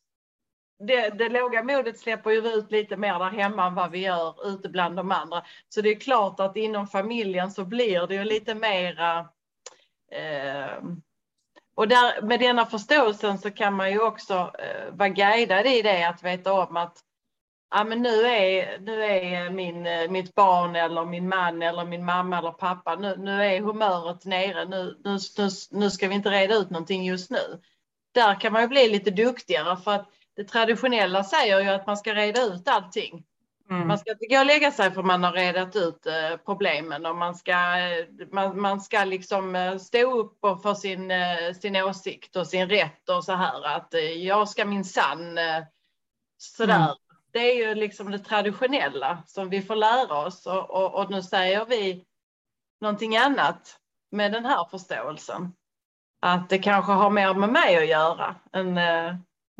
det, 0.87 1.09
det 1.09 1.29
låga 1.29 1.63
modet 1.63 1.99
släpper 1.99 2.31
ju 2.31 2.47
ut 2.47 2.71
lite 2.71 2.97
mer 2.97 3.19
där 3.19 3.29
hemma 3.29 3.67
än 3.67 3.75
vad 3.75 3.91
vi 3.91 3.99
gör 3.99 4.47
ute 4.47 4.69
bland 4.69 4.95
de 4.95 5.11
andra. 5.11 5.45
Så 5.69 5.81
det 5.81 5.89
är 5.89 5.99
klart 5.99 6.39
att 6.39 6.57
inom 6.57 6.87
familjen 6.87 7.51
så 7.51 7.65
blir 7.65 8.07
det 8.07 8.15
ju 8.15 8.23
lite 8.23 8.55
mera 8.55 9.19
eh, 10.11 10.83
och 11.75 11.87
där, 11.87 12.21
med 12.21 12.39
denna 12.39 12.65
förståelsen 12.65 13.37
så 13.37 13.51
kan 13.51 13.73
man 13.73 13.91
ju 13.91 14.01
också 14.01 14.33
eh, 14.33 14.93
vara 14.93 15.09
guidad 15.09 15.67
i 15.67 15.81
det 15.81 16.03
att 16.03 16.23
veta 16.23 16.53
om 16.53 16.77
att 16.77 16.97
ja, 17.71 17.83
men 17.83 18.01
nu 18.01 18.25
är, 18.25 18.79
nu 18.79 19.03
är 19.03 19.49
min, 19.49 19.87
eh, 19.87 20.09
mitt 20.09 20.35
barn 20.35 20.75
eller 20.75 21.05
min 21.05 21.29
man 21.29 21.61
eller 21.61 21.85
min 21.85 22.05
mamma 22.05 22.37
eller 22.37 22.51
pappa, 22.51 22.95
nu, 22.95 23.15
nu 23.17 23.45
är 23.45 23.61
humöret 23.61 24.25
nere, 24.25 24.65
nu, 24.65 25.01
nu, 25.03 25.17
nu, 25.37 25.49
nu 25.71 25.91
ska 25.91 26.07
vi 26.07 26.15
inte 26.15 26.29
reda 26.29 26.55
ut 26.55 26.69
någonting 26.69 27.05
just 27.05 27.31
nu. 27.31 27.61
Där 28.13 28.39
kan 28.39 28.53
man 28.53 28.61
ju 28.61 28.67
bli 28.67 28.89
lite 28.89 29.11
duktigare 29.11 29.77
för 29.77 29.91
att 29.91 30.09
det 30.35 30.43
traditionella 30.43 31.23
säger 31.23 31.59
ju 31.59 31.69
att 31.69 31.87
man 31.87 31.97
ska 31.97 32.13
reda 32.13 32.41
ut 32.41 32.67
allting. 32.67 33.23
Mm. 33.71 33.87
Man 33.87 33.97
ska 33.97 34.11
inte 34.11 34.25
gå 34.25 34.39
och 34.39 34.45
lägga 34.45 34.71
sig 34.71 34.91
för 34.91 35.03
man 35.03 35.23
har 35.23 35.31
redat 35.31 35.75
ut 35.75 36.05
eh, 36.05 36.37
problemen 36.45 37.05
och 37.05 37.15
man 37.15 37.35
ska, 37.35 37.51
eh, 37.51 38.05
man, 38.31 38.61
man 38.61 38.81
ska 38.81 39.03
liksom 39.03 39.55
eh, 39.55 39.77
stå 39.77 40.19
upp 40.19 40.39
för 40.41 40.73
sin, 40.73 41.11
sin 41.61 41.75
åsikt 41.75 42.35
och 42.35 42.47
sin 42.47 42.69
rätt 42.69 43.09
och 43.09 43.23
så 43.23 43.33
här 43.33 43.65
att 43.67 43.93
jag 44.17 44.49
ska 44.49 44.65
min 44.65 44.85
sann 44.85 45.39
sådär. 46.37 46.75
Mm. 46.75 46.95
Det 47.33 47.39
är 47.39 47.55
ju 47.55 47.75
liksom 47.75 48.11
det 48.11 48.19
traditionella 48.19 49.23
som 49.27 49.49
vi 49.49 49.61
får 49.61 49.75
lära 49.75 50.25
oss 50.25 50.45
och, 50.45 50.69
och, 50.69 50.95
och 50.95 51.11
nu 51.11 51.23
säger 51.23 51.65
vi 51.65 52.05
någonting 52.81 53.17
annat 53.17 53.77
med 54.11 54.31
den 54.31 54.45
här 54.45 54.65
förståelsen. 54.71 55.53
Att 56.21 56.49
det 56.49 56.59
kanske 56.59 56.91
har 56.91 57.09
mer 57.09 57.33
med 57.33 57.49
mig 57.49 57.77
att 57.77 57.87
göra 57.87 58.35
än 58.53 58.77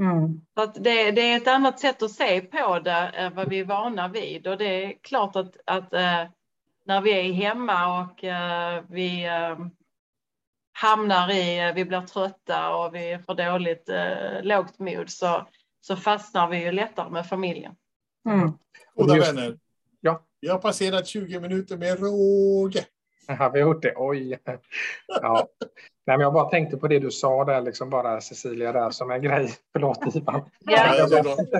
Mm. 0.01 0.41
Så 0.53 0.61
att 0.61 0.73
det, 0.73 1.11
det, 1.11 1.21
är 1.21 1.37
ett 1.37 1.47
annat 1.47 1.79
sätt 1.79 2.01
att 2.01 2.11
se 2.11 2.41
på 2.41 2.79
det 2.79 2.91
än 2.91 3.35
vad 3.35 3.49
vi 3.49 3.59
är 3.59 3.65
vana 3.65 4.07
vid 4.07 4.47
och 4.47 4.57
det 4.57 4.85
är 4.85 4.93
klart 5.01 5.35
att, 5.35 5.57
att 5.65 5.93
äh, 5.93 6.23
när 6.85 7.01
vi 7.01 7.11
är 7.11 7.33
hemma 7.33 8.01
och 8.01 8.23
äh, 8.23 8.83
vi 8.89 9.25
äh, 9.25 9.57
hamnar 10.73 11.31
i, 11.31 11.73
vi 11.75 11.85
blir 11.85 12.01
trötta 12.01 12.75
och 12.75 12.95
vi 12.95 13.19
får 13.25 13.35
dåligt 13.35 13.89
lågt 14.43 14.79
mod 14.79 15.09
så, 15.09 15.47
så 15.81 15.95
fastnar 15.95 16.47
vi 16.47 16.63
ju 16.63 16.71
lättare 16.71 17.09
med 17.09 17.27
familjen. 17.27 17.75
Mm. 18.29 18.51
Goda 18.95 19.15
vänner, 19.15 19.57
ja. 19.99 20.25
vi 20.41 20.47
har 20.47 20.57
passerat 20.57 21.07
20 21.07 21.39
minuter 21.39 21.77
med 21.77 21.99
råge. 21.99 22.85
Har 23.39 23.49
vi 23.49 23.59
gjort 23.59 23.81
det? 23.81 23.93
Oj. 23.95 24.37
Ja. 25.07 25.47
Nej, 26.05 26.17
men 26.17 26.19
jag 26.19 26.33
bara 26.33 26.49
tänkte 26.49 26.77
på 26.77 26.87
det 26.87 26.99
du 26.99 27.11
sa 27.11 27.45
där, 27.45 27.61
liksom 27.61 27.89
bara 27.89 28.21
Cecilia, 28.21 28.71
där 28.71 28.89
som 28.89 29.11
en 29.11 29.21
grej. 29.21 29.53
Förlåt 29.73 30.15
Ivan. 30.15 30.49
Ja, 30.59 31.07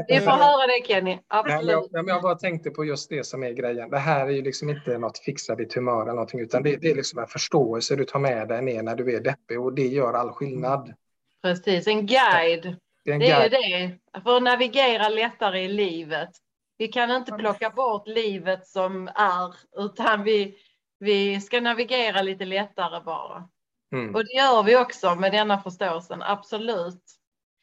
vi 0.08 0.19
får 0.19 0.32
höra 0.32 0.67
det 0.67 0.88
Kenny. 0.88 1.19
Absolut. 1.28 1.65
Nej, 1.65 1.65
men 1.65 1.89
jag, 1.91 2.06
men 2.06 2.13
jag 2.13 2.21
bara 2.21 2.36
tänkte 2.36 2.69
på 2.69 2.86
just 2.86 3.10
det 3.10 3.26
som 3.26 3.43
är 3.43 3.52
grejen. 3.52 3.89
Det 3.89 3.97
här 3.97 4.28
är 4.28 4.32
ju 4.32 4.41
liksom 4.41 4.69
inte 4.69 4.97
något 4.97 5.17
fixa 5.19 5.56
ditt 5.56 5.74
humör 5.74 6.02
eller 6.02 6.13
någonting, 6.13 6.39
utan 6.39 6.63
det, 6.63 6.76
det 6.76 6.91
är 6.91 6.95
liksom 6.95 7.19
en 7.19 7.28
förståelse 7.28 7.95
du 7.95 8.06
tar 8.06 8.19
med 8.19 8.47
dig 8.47 8.62
ner 8.62 8.84
när 8.84 8.95
du 8.95 9.15
är 9.15 9.19
deppig 9.19 9.62
och 9.62 9.74
det 9.74 9.88
gör 9.88 10.13
all 10.13 10.32
skillnad. 10.32 10.93
Precis, 11.41 11.88
en 11.88 12.06
guide. 12.06 12.76
Det 13.06 13.12
är, 13.12 13.19
det, 13.19 13.30
är 13.30 13.50
det. 13.50 14.21
För 14.24 14.38
att 14.38 14.43
navigera 14.43 15.10
lättare 15.10 15.60
i 15.63 15.67
livet. 15.67 16.30
Vi 16.78 16.88
kan 16.88 17.12
inte 17.12 17.32
plocka 17.32 17.69
bort 17.69 18.08
livet 18.08 18.67
som 18.67 19.08
är, 19.08 19.56
utan 19.86 20.24
vi, 20.24 20.56
vi 21.01 21.41
ska 21.41 21.61
navigera 21.61 22.21
lite 22.21 22.45
lättare 22.45 23.03
bara. 23.03 23.49
Mm. 23.93 24.15
Och 24.15 24.25
det 24.25 24.33
gör 24.33 24.63
vi 24.63 24.77
också 24.77 25.15
med 25.15 25.31
denna 25.31 25.61
förståelsen, 25.61 26.21
absolut. 26.21 27.03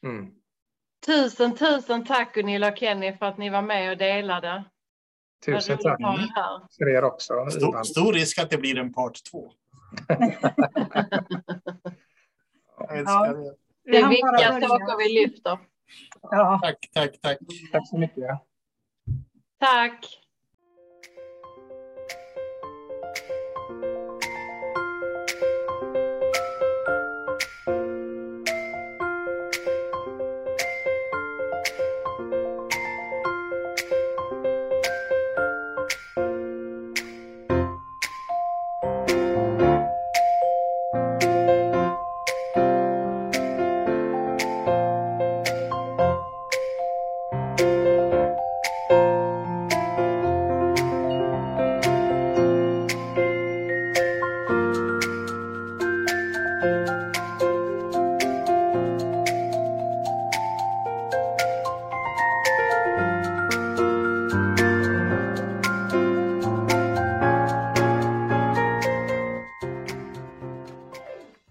Mm. 0.05 0.31
Tusen, 1.05 1.55
tusen 1.55 2.05
tack 2.05 2.35
Gunilla 2.35 2.71
och 2.71 2.77
Kenny 2.77 3.17
för 3.17 3.25
att 3.25 3.37
ni 3.37 3.49
var 3.49 3.61
med 3.61 3.91
och 3.91 3.97
delade. 3.97 4.63
Tusen 5.45 5.77
tack 5.77 5.99
för 6.77 6.89
er 6.89 7.03
också. 7.03 7.49
Stor, 7.49 7.83
stor, 7.83 8.13
risk 8.13 8.39
att 8.39 8.49
det 8.49 8.57
blir 8.57 8.77
en 8.77 8.93
part 8.93 9.23
två. 9.31 9.51
ja. 12.89 13.35
Det 13.83 13.97
är 13.97 14.09
viktiga 14.09 14.67
saker 14.67 14.97
vi 14.97 15.13
lyfter. 15.13 15.59
Ja. 16.21 16.59
Tack, 16.63 16.89
tack, 16.93 17.21
tack. 17.21 17.37
Tack 17.71 17.89
så 17.89 17.97
mycket. 17.97 18.41
Tack. 19.59 20.05